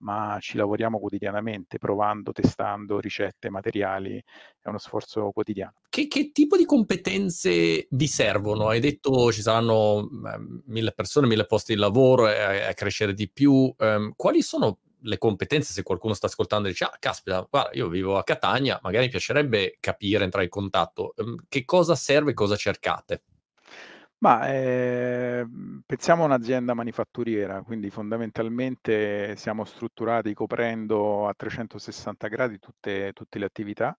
ma 0.00 0.36
ci 0.42 0.58
lavoriamo 0.58 0.98
quotidianamente, 0.98 1.78
provando, 1.78 2.32
testando 2.32 3.00
ricette, 3.00 3.48
materiali, 3.48 4.22
è 4.60 4.68
uno 4.68 4.76
sforzo 4.76 5.30
quotidiano. 5.30 5.76
Che, 5.88 6.06
che 6.06 6.32
tipo 6.32 6.58
di 6.58 6.66
competenze 6.66 7.86
vi 7.88 8.06
servono? 8.06 8.68
Hai 8.68 8.80
detto 8.80 9.32
ci 9.32 9.40
saranno 9.40 10.00
eh, 10.02 10.62
mille 10.66 10.92
persone, 10.92 11.26
mille 11.26 11.46
posti 11.46 11.72
di 11.72 11.80
lavoro, 11.80 12.26
a, 12.26 12.68
a 12.68 12.74
crescere 12.74 13.14
di 13.14 13.30
più. 13.30 13.74
Um, 13.78 14.12
quali 14.14 14.42
sono 14.42 14.80
le 15.06 15.18
competenze, 15.18 15.72
se 15.72 15.82
qualcuno 15.82 16.14
sta 16.14 16.26
ascoltando 16.26 16.68
e 16.68 16.72
dice, 16.72 16.84
ah, 16.84 16.96
caspita, 16.98 17.46
guarda, 17.48 17.70
io 17.72 17.88
vivo 17.88 18.18
a 18.18 18.24
Catania, 18.24 18.78
magari 18.82 19.04
mi 19.04 19.10
piacerebbe 19.10 19.76
capire, 19.80 20.24
entrare 20.24 20.44
in 20.44 20.50
contatto, 20.50 21.14
ehm, 21.16 21.36
che 21.48 21.64
cosa 21.64 21.94
serve, 21.94 22.34
cosa 22.34 22.56
cercate? 22.56 23.22
Ma 24.18 24.48
eh, 24.50 25.46
pensiamo 25.84 26.22
a 26.22 26.26
un'azienda 26.26 26.72
manifatturiera, 26.72 27.62
quindi 27.62 27.90
fondamentalmente 27.90 29.36
siamo 29.36 29.64
strutturati 29.64 30.32
coprendo 30.32 31.28
a 31.28 31.34
360 31.34 32.26
gradi 32.28 32.58
tutte, 32.58 33.12
tutte 33.12 33.38
le 33.38 33.44
attività 33.44 33.96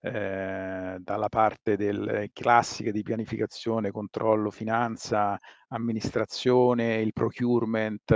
eh, 0.00 0.96
dalla 1.00 1.28
parte 1.28 1.76
del, 1.76 2.30
classiche 2.32 2.92
di 2.92 3.02
pianificazione, 3.02 3.90
controllo, 3.90 4.50
finanza, 4.50 5.38
amministrazione, 5.68 7.00
il 7.00 7.12
procurement, 7.12 8.10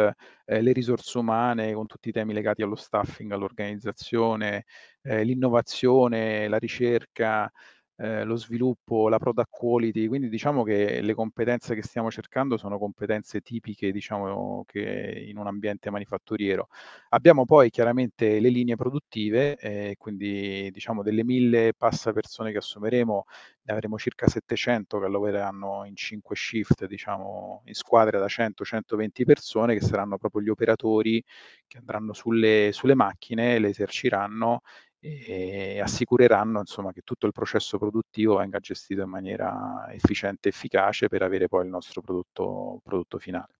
eh, 0.45 0.63
le 0.63 0.73
risorse 0.73 1.19
umane 1.19 1.73
con 1.73 1.87
tutti 1.87 2.09
i 2.09 2.13
temi 2.13 2.33
legati 2.33 2.63
allo 2.63 2.77
staffing, 2.77 3.33
all'organizzazione, 3.33 4.65
eh, 5.03 5.25
l'innovazione, 5.25 6.49
la 6.49 6.59
ricerca, 6.59 7.51
eh, 7.97 8.25
lo 8.25 8.37
sviluppo, 8.37 9.09
la 9.09 9.19
product 9.19 9.49
quality, 9.51 10.07
quindi 10.07 10.29
diciamo 10.29 10.63
che 10.65 11.01
le 11.01 11.15
competenze 11.15 11.75
che 11.75 11.83
stiamo 11.83 12.11
cercando 12.11 12.57
sono 12.57 12.79
competenze 12.79 13.41
tipiche, 13.41 13.93
diciamo, 13.93 14.65
che 14.67 15.25
in 15.29 15.37
un 15.39 15.47
ambiente 15.47 15.91
manifatturiero. 15.91 16.69
Abbiamo 17.11 17.45
poi 17.45 17.71
chiaramente 17.71 18.41
le 18.41 18.49
linee 18.49 18.77
produttive, 18.77 19.57
eh, 19.57 19.95
quindi 19.99 20.71
diciamo 20.73 21.03
delle 21.03 21.25
mille 21.25 21.73
passa 21.77 22.13
persone 22.13 22.51
che 22.53 22.59
assumeremo, 22.59 23.25
ne 23.65 23.73
avremo 23.73 23.99
circa 23.99 24.27
700 24.29 24.99
che 24.99 25.09
lavoreranno 25.09 25.85
in 25.85 25.95
5 25.97 26.35
shift, 26.37 26.87
diciamo, 26.87 27.63
in 27.67 27.75
squadre 27.75 28.19
da 28.19 28.27
100-120 28.29 29.25
persone 29.25 29.75
che 29.75 29.81
saranno 29.85 30.19
proprio 30.19 30.43
gli 30.43 30.49
operatori 30.49 31.23
che 31.67 31.79
andranno 31.79 32.13
sulle, 32.13 32.71
sulle 32.73 32.95
macchine, 32.95 33.59
le 33.59 33.69
eserciranno 33.69 34.61
e 35.05 35.81
assicureranno 35.81 36.61
insomma, 36.61 36.93
che 36.93 37.01
tutto 37.03 37.27
il 37.27 37.33
processo 37.33 37.77
produttivo 37.77 38.37
venga 38.37 38.61
gestito 38.61 39.03
in 39.03 39.09
maniera 39.09 39.89
efficiente 39.91 40.49
e 40.49 40.53
efficace 40.53 41.09
per 41.09 41.23
avere 41.23 41.49
poi 41.49 41.65
il 41.65 41.71
nostro 41.71 42.03
prodotto, 42.03 42.81
prodotto 42.85 43.19
finale. 43.19 43.57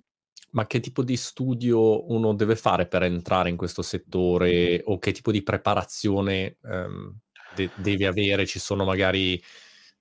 Ma 0.51 0.67
che 0.67 0.79
tipo 0.79 1.03
di 1.03 1.17
studio 1.17 2.09
uno 2.13 2.33
deve 2.35 2.55
fare 2.55 2.87
per 2.87 3.03
entrare 3.03 3.49
in 3.49 3.57
questo 3.57 3.83
settore 3.83 4.83
o 4.85 4.99
che 4.99 5.11
tipo 5.11 5.33
di 5.33 5.43
preparazione 5.43 6.59
um, 6.63 7.13
de- 7.57 7.71
deve 7.75 8.07
avere? 8.07 8.47
Ci 8.47 8.61
sono 8.61 8.85
magari 8.85 9.43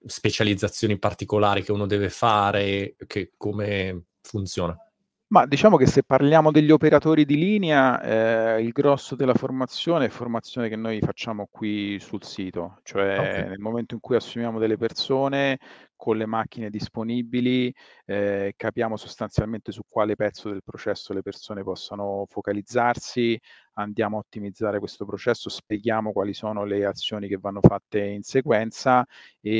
specializzazioni 0.05 0.99
particolari 0.99 1.63
che 1.63 1.71
uno 1.71 1.87
deve 1.87 2.09
fare? 2.09 2.95
Che, 3.07 3.31
come 3.35 4.03
funziona? 4.21 4.77
Ma 5.31 5.45
diciamo 5.45 5.77
che 5.77 5.85
se 5.85 6.03
parliamo 6.03 6.51
degli 6.51 6.71
operatori 6.71 7.23
di 7.23 7.37
linea, 7.37 8.01
eh, 8.57 8.61
il 8.61 8.71
grosso 8.71 9.15
della 9.15 9.33
formazione 9.33 10.07
è 10.07 10.09
formazione 10.09 10.67
che 10.67 10.75
noi 10.75 10.99
facciamo 10.99 11.47
qui 11.49 11.97
sul 12.01 12.21
sito, 12.21 12.79
cioè 12.83 13.17
okay. 13.17 13.47
nel 13.47 13.59
momento 13.59 13.93
in 13.93 14.01
cui 14.01 14.17
assumiamo 14.17 14.59
delle 14.59 14.75
persone 14.75 15.57
con 15.95 16.17
le 16.17 16.25
macchine 16.25 16.69
disponibili, 16.69 17.73
eh, 18.05 18.55
capiamo 18.57 18.97
sostanzialmente 18.97 19.71
su 19.71 19.83
quale 19.87 20.15
pezzo 20.15 20.49
del 20.49 20.63
processo 20.65 21.13
le 21.13 21.21
persone 21.21 21.63
possano 21.63 22.25
focalizzarsi, 22.27 23.39
andiamo 23.73 24.17
a 24.17 24.19
ottimizzare 24.21 24.79
questo 24.79 25.05
processo, 25.05 25.47
spieghiamo 25.47 26.11
quali 26.11 26.33
sono 26.33 26.65
le 26.65 26.85
azioni 26.85 27.27
che 27.27 27.37
vanno 27.37 27.59
fatte 27.61 28.03
in 28.03 28.23
sequenza 28.23 29.05
e, 29.39 29.51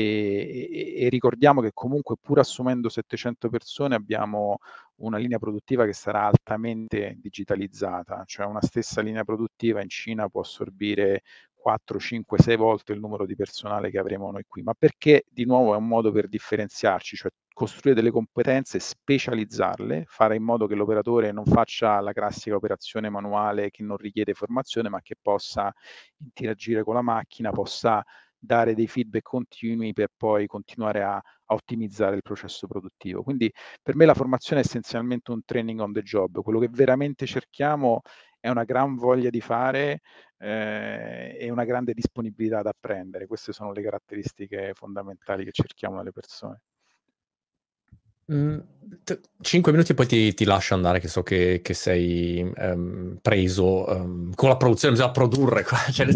e, 0.70 1.04
e 1.04 1.08
ricordiamo 1.08 1.60
che 1.60 1.70
comunque 1.72 2.16
pur 2.20 2.40
assumendo 2.40 2.88
700 2.88 3.48
persone 3.48 3.94
abbiamo 3.94 4.58
una 5.02 5.18
linea 5.18 5.38
produttiva 5.38 5.84
che 5.84 5.92
sarà 5.92 6.24
altamente 6.26 7.16
digitalizzata, 7.18 8.22
cioè 8.26 8.46
una 8.46 8.62
stessa 8.62 9.00
linea 9.00 9.24
produttiva 9.24 9.82
in 9.82 9.88
Cina 9.88 10.28
può 10.28 10.40
assorbire 10.40 11.22
4, 11.54 11.98
5, 11.98 12.38
6 12.38 12.56
volte 12.56 12.92
il 12.92 13.00
numero 13.00 13.24
di 13.24 13.36
personale 13.36 13.90
che 13.90 13.98
avremo 13.98 14.30
noi 14.30 14.44
qui, 14.48 14.62
ma 14.62 14.74
perché 14.76 15.24
di 15.28 15.44
nuovo 15.44 15.74
è 15.74 15.76
un 15.76 15.86
modo 15.86 16.10
per 16.10 16.28
differenziarci, 16.28 17.16
cioè 17.16 17.30
costruire 17.52 17.94
delle 17.94 18.10
competenze, 18.10 18.78
specializzarle, 18.80 20.04
fare 20.08 20.36
in 20.36 20.42
modo 20.42 20.66
che 20.66 20.74
l'operatore 20.74 21.30
non 21.32 21.44
faccia 21.44 22.00
la 22.00 22.12
classica 22.12 22.56
operazione 22.56 23.10
manuale 23.10 23.70
che 23.70 23.82
non 23.82 23.96
richiede 23.96 24.34
formazione, 24.34 24.88
ma 24.88 25.00
che 25.02 25.14
possa 25.20 25.72
interagire 26.18 26.82
con 26.82 26.94
la 26.94 27.02
macchina, 27.02 27.50
possa 27.50 28.02
dare 28.42 28.74
dei 28.74 28.88
feedback 28.88 29.22
continui 29.22 29.92
per 29.92 30.08
poi 30.16 30.46
continuare 30.46 31.02
a, 31.02 31.14
a, 31.14 31.54
ottimizzare 31.54 32.16
il 32.16 32.22
processo 32.22 32.66
produttivo. 32.66 33.22
Quindi 33.22 33.50
per 33.80 33.94
me 33.94 34.04
la 34.04 34.14
formazione 34.14 34.62
è 34.62 34.64
essenzialmente 34.64 35.30
un 35.30 35.44
training 35.44 35.80
on 35.80 35.92
the 35.92 36.02
job. 36.02 36.42
Quello 36.42 36.58
che 36.58 36.68
veramente 36.68 37.26
cerchiamo 37.26 38.02
è 38.40 38.48
una 38.48 38.64
gran 38.64 38.96
voglia 38.96 39.30
di 39.30 39.40
fare 39.40 40.00
eh, 40.38 41.36
e 41.38 41.50
una 41.50 41.64
grande 41.64 41.94
disponibilità 41.94 42.58
ad 42.58 42.66
apprendere. 42.66 43.26
Queste 43.26 43.52
sono 43.52 43.72
le 43.72 43.82
caratteristiche 43.82 44.72
fondamentali 44.74 45.44
che 45.44 45.52
cerchiamo 45.52 45.96
dalle 45.96 46.12
persone. 46.12 46.62
Mm, 48.32 48.58
cinque 49.40 49.72
minuti 49.72 49.92
e 49.92 49.94
poi 49.94 50.06
ti, 50.06 50.32
ti, 50.32 50.44
lascio 50.44 50.74
andare, 50.74 51.00
che 51.00 51.08
so 51.08 51.22
che, 51.22 51.60
che 51.62 51.74
sei 51.74 52.40
um, 52.56 53.18
preso 53.20 53.84
um, 53.88 54.32
con 54.34 54.48
la 54.48 54.56
produzione, 54.56 54.94
bisogna 54.94 55.12
produrre. 55.12 55.64
Cioè, 55.92 56.06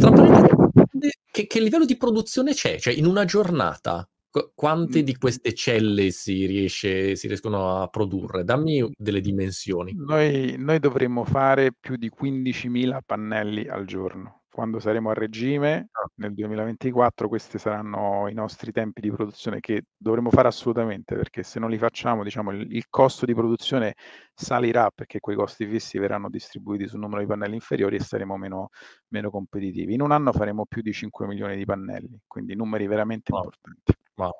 che, 1.30 1.46
che, 1.46 1.60
livello 1.60 1.84
di 1.84 1.96
produzione 1.96 2.52
c'è? 2.52 2.78
Cioè, 2.78 2.94
in 2.94 3.06
una 3.06 3.24
giornata, 3.24 4.08
quante 4.54 5.02
di 5.02 5.16
queste 5.16 5.54
celle 5.54 6.10
si, 6.10 6.46
riesce, 6.46 7.16
si 7.16 7.26
riescono 7.26 7.80
a 7.80 7.88
produrre? 7.88 8.44
Dammi 8.44 8.90
delle 8.96 9.20
dimensioni. 9.20 9.94
Noi, 9.94 10.56
noi 10.58 10.78
dovremmo 10.78 11.24
fare 11.24 11.72
più 11.78 11.96
di 11.96 12.10
15.000 12.10 12.98
pannelli 13.04 13.66
al 13.68 13.86
giorno 13.86 14.45
quando 14.56 14.80
saremo 14.80 15.10
a 15.10 15.12
regime 15.12 15.90
ah. 15.92 16.10
nel 16.14 16.32
2024 16.32 17.28
questi 17.28 17.58
saranno 17.58 18.26
i 18.26 18.32
nostri 18.32 18.72
tempi 18.72 19.02
di 19.02 19.10
produzione 19.10 19.60
che 19.60 19.82
dovremo 19.94 20.30
fare 20.30 20.48
assolutamente 20.48 21.14
perché 21.14 21.42
se 21.42 21.60
non 21.60 21.68
li 21.68 21.76
facciamo 21.76 22.24
diciamo 22.24 22.52
il, 22.52 22.74
il 22.74 22.86
costo 22.88 23.26
di 23.26 23.34
produzione 23.34 23.96
salirà 24.32 24.90
perché 24.94 25.20
quei 25.20 25.36
costi 25.36 25.66
fissi 25.66 25.98
verranno 25.98 26.30
distribuiti 26.30 26.88
sul 26.88 27.00
numero 27.00 27.20
di 27.20 27.26
pannelli 27.26 27.54
inferiori 27.54 27.96
e 27.96 28.00
saremo 28.00 28.38
meno, 28.38 28.70
meno 29.08 29.28
competitivi. 29.28 29.92
In 29.92 30.00
un 30.00 30.10
anno 30.10 30.32
faremo 30.32 30.64
più 30.64 30.80
di 30.80 30.92
5 30.92 31.26
milioni 31.26 31.54
di 31.56 31.66
pannelli, 31.66 32.20
quindi 32.26 32.54
numeri 32.54 32.86
veramente 32.86 33.32
wow. 33.32 33.42
importanti. 33.42 33.92
Wow. 34.14 34.32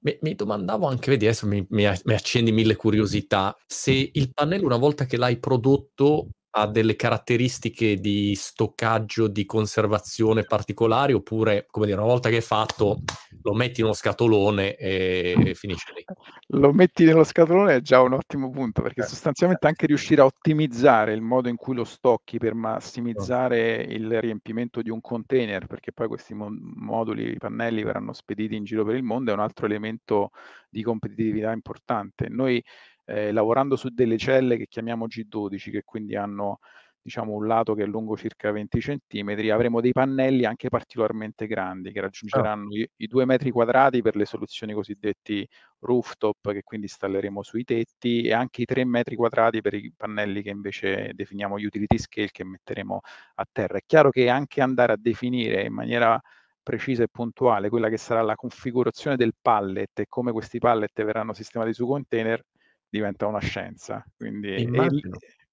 Mi, 0.00 0.16
mi, 0.22 0.34
domandavo 0.34 0.86
anche, 0.86 1.10
vedi, 1.10 1.26
adesso 1.26 1.46
mi, 1.46 1.66
mi, 1.70 1.84
mi, 2.04 2.14
accendi 2.14 2.52
mille 2.52 2.76
curiosità, 2.76 3.54
se 3.66 4.10
il 4.12 4.32
pannello 4.32 4.64
una 4.64 4.76
volta 4.76 5.04
che 5.04 5.18
l'hai 5.18 5.38
prodotto 5.38 6.28
ha 6.60 6.66
delle 6.66 6.96
caratteristiche 6.96 7.96
di 7.96 8.34
stoccaggio, 8.34 9.28
di 9.28 9.44
conservazione 9.44 10.44
particolari, 10.44 11.12
oppure, 11.12 11.66
come 11.70 11.86
dire, 11.86 11.98
una 11.98 12.06
volta 12.06 12.28
che 12.28 12.38
è 12.38 12.42
fatto, 12.42 12.98
lo 13.42 13.54
metti 13.54 13.80
in 13.80 13.86
uno 13.86 13.94
scatolone 13.94 14.76
e 14.76 15.52
finisce 15.54 15.92
lì? 15.94 16.04
Lo 16.52 16.72
metti 16.72 17.04
nello 17.04 17.24
scatolone 17.24 17.76
è 17.76 17.80
già 17.80 18.00
un 18.00 18.14
ottimo 18.14 18.50
punto, 18.50 18.82
perché 18.82 19.02
eh. 19.02 19.06
sostanzialmente 19.06 19.66
anche 19.66 19.86
riuscire 19.86 20.20
a 20.20 20.24
ottimizzare 20.24 21.12
il 21.12 21.20
modo 21.20 21.48
in 21.48 21.56
cui 21.56 21.74
lo 21.74 21.84
stocchi 21.84 22.38
per 22.38 22.54
massimizzare 22.54 23.76
il 23.82 24.20
riempimento 24.20 24.82
di 24.82 24.90
un 24.90 25.00
container, 25.00 25.66
perché 25.66 25.92
poi 25.92 26.08
questi 26.08 26.34
mo- 26.34 26.48
moduli, 26.50 27.30
i 27.32 27.38
pannelli 27.38 27.82
verranno 27.82 28.12
spediti 28.12 28.56
in 28.56 28.64
giro 28.64 28.84
per 28.84 28.96
il 28.96 29.02
mondo, 29.02 29.30
è 29.30 29.34
un 29.34 29.40
altro 29.40 29.66
elemento 29.66 30.30
di 30.68 30.82
competitività 30.82 31.52
importante. 31.52 32.28
Noi 32.28 32.62
eh, 33.08 33.32
lavorando 33.32 33.74
su 33.76 33.88
delle 33.88 34.18
celle 34.18 34.58
che 34.58 34.66
chiamiamo 34.68 35.06
G12, 35.06 35.70
che 35.70 35.82
quindi 35.84 36.14
hanno 36.14 36.58
diciamo, 37.00 37.32
un 37.32 37.46
lato 37.46 37.74
che 37.74 37.84
è 37.84 37.86
lungo 37.86 38.16
circa 38.18 38.52
20 38.52 38.78
cm, 38.80 39.50
avremo 39.50 39.80
dei 39.80 39.92
pannelli 39.92 40.44
anche 40.44 40.68
particolarmente 40.68 41.46
grandi 41.46 41.90
che 41.90 42.02
raggiungeranno 42.02 42.68
oh. 42.68 42.76
i, 42.76 42.90
i, 42.96 43.06
due 43.06 43.24
metri 43.24 43.50
quadrati 43.50 44.02
per 44.02 44.14
le 44.14 44.26
soluzioni 44.26 44.74
cosiddetti 44.74 45.48
rooftop 45.80 46.52
che 46.52 46.62
quindi 46.62 46.86
installeremo 46.86 47.42
sui 47.42 47.64
tetti 47.64 48.24
e 48.24 48.34
anche 48.34 48.62
i 48.62 48.64
3 48.66 48.84
metri 48.84 49.16
quadrati 49.16 49.62
per 49.62 49.72
i 49.74 49.90
pannelli 49.96 50.42
che 50.42 50.50
invece 50.50 51.12
definiamo 51.14 51.54
utility 51.54 51.98
scale 51.98 52.28
che 52.30 52.44
metteremo 52.44 53.00
a 53.36 53.46
terra. 53.50 53.78
È 53.78 53.82
chiaro 53.86 54.10
che 54.10 54.28
anche 54.28 54.60
andare 54.60 54.92
a 54.92 54.96
definire 54.98 55.64
in 55.64 55.72
maniera 55.72 56.20
precisa 56.62 57.04
e 57.04 57.08
puntuale 57.10 57.70
quella 57.70 57.88
che 57.88 57.96
sarà 57.96 58.20
la 58.20 58.34
configurazione 58.34 59.16
del 59.16 59.32
pallet 59.40 60.00
e 60.00 60.06
come 60.08 60.32
questi 60.32 60.58
pallet 60.58 61.02
verranno 61.02 61.32
sistemati 61.32 61.72
su 61.72 61.86
container 61.86 62.44
diventa 62.88 63.26
una 63.26 63.40
scienza, 63.40 64.04
quindi 64.16 64.70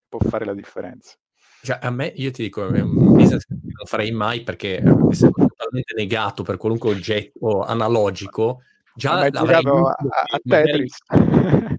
può 0.08 0.20
fare 0.20 0.46
la 0.46 0.54
differenza. 0.54 1.16
Cioè, 1.62 1.80
a 1.82 1.90
me, 1.90 2.14
io 2.16 2.30
ti 2.32 2.44
dico, 2.44 2.68
è 2.68 2.80
un 2.80 3.14
business 3.14 3.44
che 3.46 3.56
non 3.60 3.86
farei 3.86 4.12
mai 4.12 4.44
perché 4.44 4.78
essendo 5.10 5.48
totalmente 5.48 5.96
negato 5.96 6.44
per 6.44 6.58
qualunque 6.58 6.92
oggetto 6.92 7.62
analogico, 7.62 8.62
già 8.94 9.28
l'avrei 9.30 9.66
a, 9.66 9.96
a 10.32 10.40
Tetris. 10.44 10.98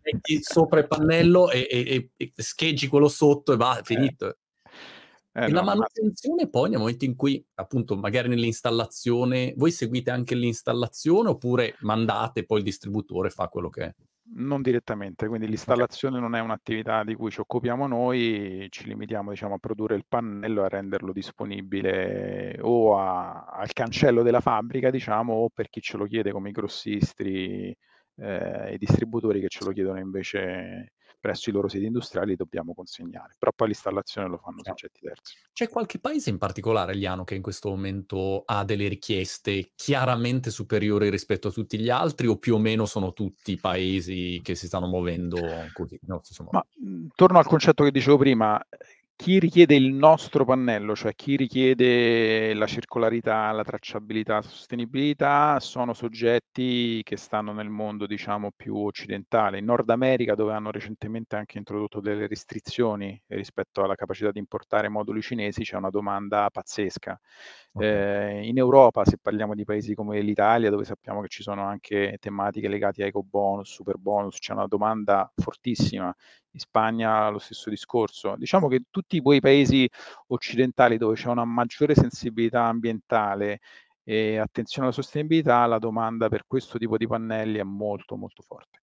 Metti 0.02 0.42
sopra 0.42 0.80
il 0.80 0.88
pannello 0.88 1.50
e, 1.50 1.66
e, 1.70 2.10
e, 2.16 2.32
scheggi 2.34 2.88
quello 2.88 3.08
sotto 3.08 3.52
e 3.52 3.56
va, 3.56 3.78
eh. 3.78 3.84
finito. 3.84 4.38
Eh, 5.32 5.44
e 5.44 5.48
no, 5.48 5.54
la 5.54 5.62
manutenzione 5.62 6.44
ma... 6.44 6.50
poi 6.50 6.70
nel 6.70 6.78
momento 6.78 7.04
in 7.04 7.14
cui, 7.14 7.44
appunto, 7.54 7.94
magari 7.96 8.28
nell'installazione, 8.28 9.54
voi 9.56 9.70
seguite 9.70 10.10
anche 10.10 10.34
l'installazione 10.34 11.28
oppure 11.28 11.76
mandate 11.80 12.44
poi 12.44 12.58
il 12.58 12.64
distributore 12.64 13.30
fa 13.30 13.48
quello 13.48 13.68
che 13.68 13.84
è? 13.84 13.94
Non 14.28 14.60
direttamente, 14.60 15.28
quindi 15.28 15.46
l'installazione 15.46 16.18
non 16.18 16.34
è 16.34 16.40
un'attività 16.40 17.04
di 17.04 17.14
cui 17.14 17.30
ci 17.30 17.40
occupiamo 17.40 17.86
noi, 17.86 18.66
ci 18.70 18.86
limitiamo 18.86 19.30
diciamo, 19.30 19.54
a 19.54 19.58
produrre 19.58 19.94
il 19.94 20.04
pannello 20.06 20.62
e 20.62 20.64
a 20.64 20.68
renderlo 20.68 21.12
disponibile 21.12 22.58
o 22.60 22.98
a, 22.98 23.44
al 23.44 23.72
cancello 23.72 24.22
della 24.22 24.40
fabbrica, 24.40 24.90
diciamo, 24.90 25.32
o 25.32 25.48
per 25.48 25.68
chi 25.70 25.80
ce 25.80 25.96
lo 25.96 26.06
chiede 26.06 26.32
come 26.32 26.48
i 26.50 26.52
grossisti 26.52 27.74
eh, 28.16 28.72
i 28.74 28.78
distributori 28.78 29.40
che 29.40 29.48
ce 29.48 29.64
lo 29.64 29.72
chiedono 29.72 29.98
invece 29.98 30.92
presso 31.26 31.50
i 31.50 31.52
loro 31.52 31.66
siti 31.66 31.86
industriali 31.86 32.36
dobbiamo 32.36 32.72
consegnare, 32.72 33.34
però 33.36 33.50
poi 33.52 33.68
l'installazione 33.68 34.28
lo 34.28 34.38
fanno 34.38 34.62
soggetti 34.62 35.00
terzi. 35.00 35.34
C'è 35.52 35.68
qualche 35.68 35.98
paese 35.98 36.30
in 36.30 36.38
particolare, 36.38 36.94
Liano, 36.94 37.24
che 37.24 37.34
in 37.34 37.42
questo 37.42 37.68
momento 37.68 38.44
ha 38.46 38.64
delle 38.64 38.86
richieste 38.86 39.72
chiaramente 39.74 40.50
superiori 40.50 41.10
rispetto 41.10 41.48
a 41.48 41.50
tutti 41.50 41.80
gli 41.80 41.90
altri 41.90 42.28
o 42.28 42.36
più 42.38 42.54
o 42.54 42.58
meno 42.58 42.86
sono 42.86 43.12
tutti 43.12 43.56
paesi 43.56 44.40
che 44.44 44.54
si 44.54 44.68
stanno 44.68 44.86
muovendo 44.86 45.40
così? 45.72 45.98
No, 46.02 46.20
Ma, 46.52 46.64
torno 47.16 47.38
al 47.38 47.46
concetto 47.46 47.82
che 47.82 47.90
dicevo 47.90 48.18
prima, 48.18 48.64
chi 49.16 49.38
richiede 49.38 49.74
il 49.74 49.94
nostro 49.94 50.44
pannello, 50.44 50.94
cioè 50.94 51.14
chi 51.14 51.36
richiede 51.36 52.52
la 52.52 52.66
circolarità, 52.66 53.50
la 53.50 53.64
tracciabilità, 53.64 54.34
la 54.34 54.42
sostenibilità, 54.42 55.58
sono 55.58 55.94
soggetti 55.94 57.00
che 57.02 57.16
stanno 57.16 57.52
nel 57.52 57.70
mondo, 57.70 58.06
diciamo, 58.06 58.52
più 58.54 58.76
occidentale. 58.76 59.58
In 59.58 59.64
Nord 59.64 59.88
America, 59.88 60.34
dove 60.34 60.52
hanno 60.52 60.70
recentemente 60.70 61.34
anche 61.34 61.56
introdotto 61.56 62.00
delle 62.00 62.26
restrizioni 62.26 63.18
rispetto 63.28 63.82
alla 63.82 63.94
capacità 63.94 64.30
di 64.30 64.38
importare 64.38 64.90
moduli 64.90 65.22
cinesi, 65.22 65.62
c'è 65.62 65.76
una 65.76 65.90
domanda 65.90 66.50
pazzesca. 66.50 67.18
Okay. 67.72 68.40
Eh, 68.42 68.46
in 68.48 68.58
Europa, 68.58 69.04
se 69.06 69.16
parliamo 69.20 69.54
di 69.54 69.64
paesi 69.64 69.94
come 69.94 70.20
l'Italia, 70.20 70.68
dove 70.68 70.84
sappiamo 70.84 71.22
che 71.22 71.28
ci 71.28 71.42
sono 71.42 71.64
anche 71.64 72.18
tematiche 72.20 72.68
legate 72.68 73.02
a 73.02 73.06
eco 73.06 73.22
bonus, 73.22 73.70
super 73.72 73.96
bonus, 73.96 74.38
c'è 74.38 74.52
una 74.52 74.66
domanda 74.66 75.30
fortissima 75.34 76.14
in 76.56 76.58
Spagna 76.60 77.28
lo 77.28 77.38
stesso 77.38 77.68
discorso. 77.68 78.34
Diciamo 78.36 78.66
che 78.68 78.84
tutti 78.90 79.05
quei 79.20 79.40
paesi 79.40 79.88
occidentali 80.28 80.98
dove 80.98 81.14
c'è 81.14 81.28
una 81.28 81.44
maggiore 81.44 81.94
sensibilità 81.94 82.64
ambientale 82.64 83.60
e 84.04 84.38
attenzione 84.38 84.86
alla 84.86 84.94
sostenibilità, 84.94 85.66
la 85.66 85.78
domanda 85.78 86.28
per 86.28 86.44
questo 86.46 86.78
tipo 86.78 86.96
di 86.96 87.06
pannelli 87.06 87.58
è 87.58 87.64
molto 87.64 88.16
molto 88.16 88.42
forte. 88.42 88.80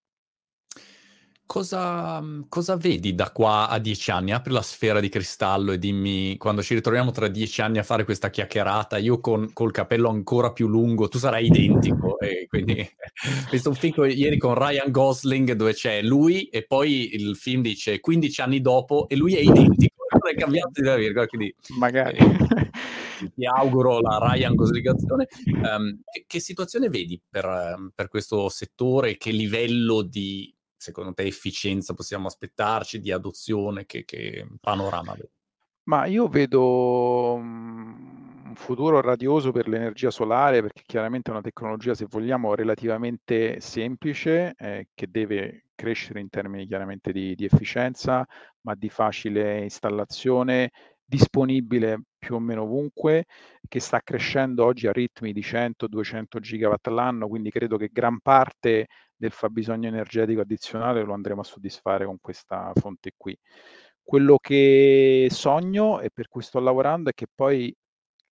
Cosa, 1.45 2.19
mhmm, 2.19 2.45
cosa, 2.49 2.77
vedi 2.77 3.13
da 3.13 3.31
qua 3.31 3.67
a 3.69 3.77
dieci 3.77 4.11
anni? 4.11 4.31
Apri 4.31 4.51
la 4.51 4.61
sfera 4.61 4.99
di 4.99 5.09
cristallo 5.09 5.71
e 5.73 5.77
dimmi, 5.77 6.35
quando 6.37 6.63
ci 6.63 6.73
ritroviamo 6.73 7.11
tra 7.11 7.27
dieci 7.27 7.61
anni 7.61 7.77
a 7.77 7.83
fare 7.83 8.05
questa 8.05 8.29
chiacchierata, 8.29 8.97
io 8.97 9.19
con, 9.19 9.51
col 9.53 9.71
capello 9.71 10.09
ancora 10.09 10.51
più 10.51 10.67
lungo, 10.67 11.09
tu 11.09 11.19
sarai 11.19 11.45
identico. 11.45 12.17
e 12.19 12.47
quindi 12.47 12.79
ho 12.81 13.49
visto 13.51 13.69
un 13.69 13.75
film 13.75 14.09
ieri 14.09 14.37
con 14.37 14.55
Ryan 14.55 14.89
Gosling 14.89 15.51
dove 15.51 15.73
c'è 15.73 16.01
lui 16.01 16.45
e 16.45 16.65
poi 16.65 17.13
il 17.13 17.35
film 17.35 17.61
dice 17.61 17.99
15 17.99 18.41
anni 18.41 18.61
dopo 18.61 19.07
e 19.07 19.15
lui 19.15 19.35
è 19.35 19.39
identico, 19.39 20.02
è 20.21 20.35
cambiato 20.35 20.81
di 20.81 20.81
una 20.81 20.95
virgola, 20.95 21.27
quindi... 21.27 21.55
Magari. 21.77 22.17
Eh, 22.17 22.71
ti 23.35 23.45
auguro 23.45 23.99
la 23.99 24.17
Ryan 24.19 24.55
Goslingazione. 24.55 25.27
Um, 25.45 26.01
che, 26.11 26.25
che, 26.27 26.39
situazione 26.39 26.89
vedi 26.89 27.21
per, 27.27 27.91
per 27.93 28.07
questo 28.07 28.49
settore? 28.49 29.17
Che 29.17 29.31
livello 29.31 30.01
di 30.01 30.53
secondo 30.75 31.13
te 31.13 31.23
efficienza 31.23 31.93
possiamo 31.93 32.27
aspettarci 32.27 32.99
di 32.99 33.11
adozione? 33.11 33.85
Che, 33.85 34.03
che 34.05 34.47
panorama 34.59 35.13
vedi? 35.13 35.29
Ma 35.85 36.05
io 36.05 36.27
vedo 36.27 37.37
mhmm, 37.37 38.12
un 38.53 38.55
futuro 38.55 39.01
radioso 39.01 39.51
per 39.51 39.67
l'energia 39.67 40.11
solare 40.11 40.61
perché 40.61 40.83
chiaramente 40.85 41.29
è 41.29 41.33
una 41.33 41.41
tecnologia, 41.41 41.95
se 41.95 42.05
vogliamo, 42.07 42.53
relativamente 42.53 43.59
semplice, 43.59 44.53
eh, 44.55 44.89
che 44.93 45.07
deve 45.09 45.65
crescere 45.73 46.19
in 46.19 46.29
termini 46.29 46.67
chiaramente 46.67 47.11
di, 47.11 47.33
di 47.33 47.45
efficienza, 47.45 48.23
ma 48.61 48.75
di 48.75 48.89
facile 48.89 49.63
installazione, 49.63 50.69
disponibile 51.03 52.03
più 52.19 52.35
o 52.35 52.39
meno 52.39 52.61
ovunque, 52.61 53.25
che 53.67 53.79
sta 53.79 54.01
crescendo 54.01 54.63
oggi 54.65 54.85
a 54.87 54.91
ritmi 54.91 55.33
di 55.33 55.41
100-200 55.41 56.39
gigawatt 56.39 56.87
all'anno, 56.87 57.27
quindi 57.27 57.49
credo 57.49 57.77
che 57.77 57.89
gran 57.91 58.19
parte 58.21 58.87
del 59.15 59.31
fabbisogno 59.31 59.87
energetico 59.87 60.41
addizionale 60.41 61.03
lo 61.03 61.13
andremo 61.13 61.41
a 61.41 61.43
soddisfare 61.43 62.05
con 62.05 62.17
questa 62.21 62.71
fonte 62.75 63.13
qui. 63.17 63.35
Quello 64.03 64.37
che 64.37 65.27
sogno 65.31 66.01
e 66.01 66.09
per 66.13 66.27
cui 66.27 66.41
sto 66.43 66.59
lavorando 66.59 67.09
è 67.09 67.13
che 67.13 67.25
poi 67.33 67.73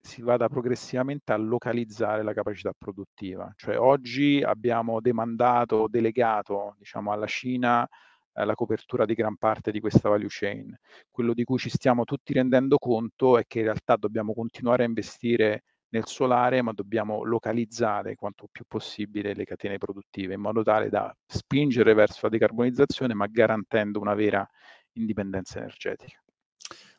si 0.03 0.21
vada 0.21 0.49
progressivamente 0.49 1.33
a 1.33 1.37
localizzare 1.37 2.23
la 2.23 2.33
capacità 2.33 2.73
produttiva. 2.77 3.53
Cioè 3.57 3.79
oggi 3.79 4.43
abbiamo 4.43 5.01
demandato, 5.01 5.87
delegato 5.89 6.75
diciamo, 6.79 7.13
alla 7.13 7.27
Cina 7.27 7.89
eh, 8.35 8.45
la 8.45 8.55
copertura 8.55 9.05
di 9.05 9.15
gran 9.15 9.37
parte 9.37 9.71
di 9.71 9.81
questa 9.81 10.09
value 10.09 10.27
chain. 10.29 10.77
Quello 11.11 11.35
di 11.35 11.45
cui 11.45 11.59
ci 11.59 11.71
stiamo 11.71 12.05
tutti 12.05 12.33
rendendo 12.33 12.79
conto 12.79 13.39
è 13.39 13.45
che 13.47 13.59
in 13.61 13.65
realtà 13.67 13.97
dobbiamo 13.97 14.35
continuare 14.35 14.83
a 14.85 14.87
investire 14.87 15.65
nel 15.91 16.07
solare, 16.07 16.63
ma 16.63 16.73
dobbiamo 16.73 17.23
localizzare 17.23 18.15
quanto 18.17 18.49
più 18.51 18.65
possibile 18.67 19.35
le 19.35 19.45
catene 19.45 19.79
produttive 19.79 20.35
in 20.35 20.41
modo 20.41 20.63
tale 20.63 20.89
da 20.89 21.15
spingere 21.27 21.95
verso 21.95 22.21
la 22.23 22.31
decarbonizzazione, 22.31 23.15
ma 23.15 23.27
garantendo 23.27 24.01
una 24.01 24.15
vera 24.15 24.49
indipendenza 24.93 25.59
energetica. 25.59 26.22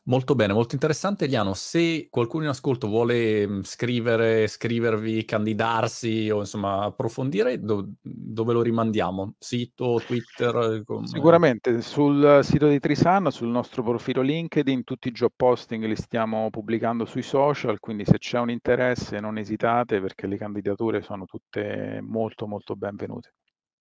Molto 0.06 0.34
bene, 0.34 0.52
molto 0.52 0.74
interessante 0.74 1.24
Eliano. 1.24 1.54
Se 1.54 2.08
qualcuno 2.10 2.44
in 2.44 2.50
ascolto 2.50 2.88
vuole 2.88 3.46
mhmm, 3.46 3.62
scrivere, 3.62 4.46
scrivervi, 4.46 5.24
candidarsi 5.24 6.28
o 6.28 6.40
insomma 6.40 6.84
approfondire, 6.84 7.58
do 7.58 7.88
dove 8.02 8.52
lo 8.52 8.60
rimandiamo? 8.60 9.36
Sito, 9.38 10.02
Twitter? 10.04 10.82
Come... 10.84 11.06
Sicuramente 11.06 11.80
sul 11.80 12.40
sito 12.42 12.68
di 12.68 12.78
Trisan, 12.80 13.30
sul 13.30 13.48
nostro 13.48 13.82
profilo 13.82 14.20
LinkedIn, 14.20 14.84
tutti 14.84 15.08
i 15.08 15.12
job 15.12 15.30
posting 15.34 15.86
li 15.86 15.96
stiamo 15.96 16.50
pubblicando 16.50 17.06
sui 17.06 17.22
social, 17.22 17.80
quindi 17.80 18.04
se 18.04 18.18
c'è 18.18 18.38
un 18.38 18.50
interesse 18.50 19.20
non 19.20 19.38
esitate 19.38 20.02
perché 20.02 20.26
le 20.26 20.36
candidature 20.36 21.00
sono 21.00 21.24
tutte 21.24 22.00
molto 22.02 22.46
molto 22.46 22.76
benvenute. 22.76 23.32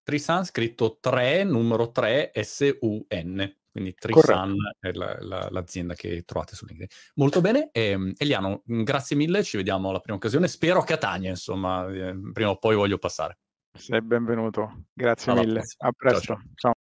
Trisan 0.02 0.46
scritto 0.46 1.00
3, 1.02 1.44
numero 1.44 1.92
3, 1.92 2.32
S-U-N 2.34 3.62
quindi 3.74 3.96
Trisan 3.96 4.56
è 4.80 4.92
la, 4.92 5.18
la, 5.20 5.48
l'azienda 5.50 5.96
che 5.96 6.22
trovate 6.26 6.56
su 6.56 6.64
LinkedIn. 6.66 6.96
Molto 7.16 7.42
bene, 7.42 7.70
eh, 7.72 8.14
Eliano, 8.18 8.62
grazie 8.64 9.16
mille, 9.16 9.42
ci 9.42 9.58
vediamo 9.58 9.90
alla 9.90 10.00
prima 10.00 10.18
occasione, 10.18 10.48
spero 10.48 10.80
a 10.80 10.84
Catania, 10.84 11.32
insomma, 11.32 11.90
eh, 11.92 12.16
prima 12.32 12.52
o 12.52 12.58
poi 12.58 12.76
voglio 12.76 13.00
passare. 13.00 13.40
Sei 13.76 14.00
benvenuto, 14.04 14.84
grazie 14.94 15.32
alla 15.32 15.42
mille, 15.42 15.54
prossima. 15.56 15.90
a 15.90 15.92
presto, 15.92 16.22
ciao. 16.22 16.36
ciao. 16.36 16.54
ciao. 16.56 16.73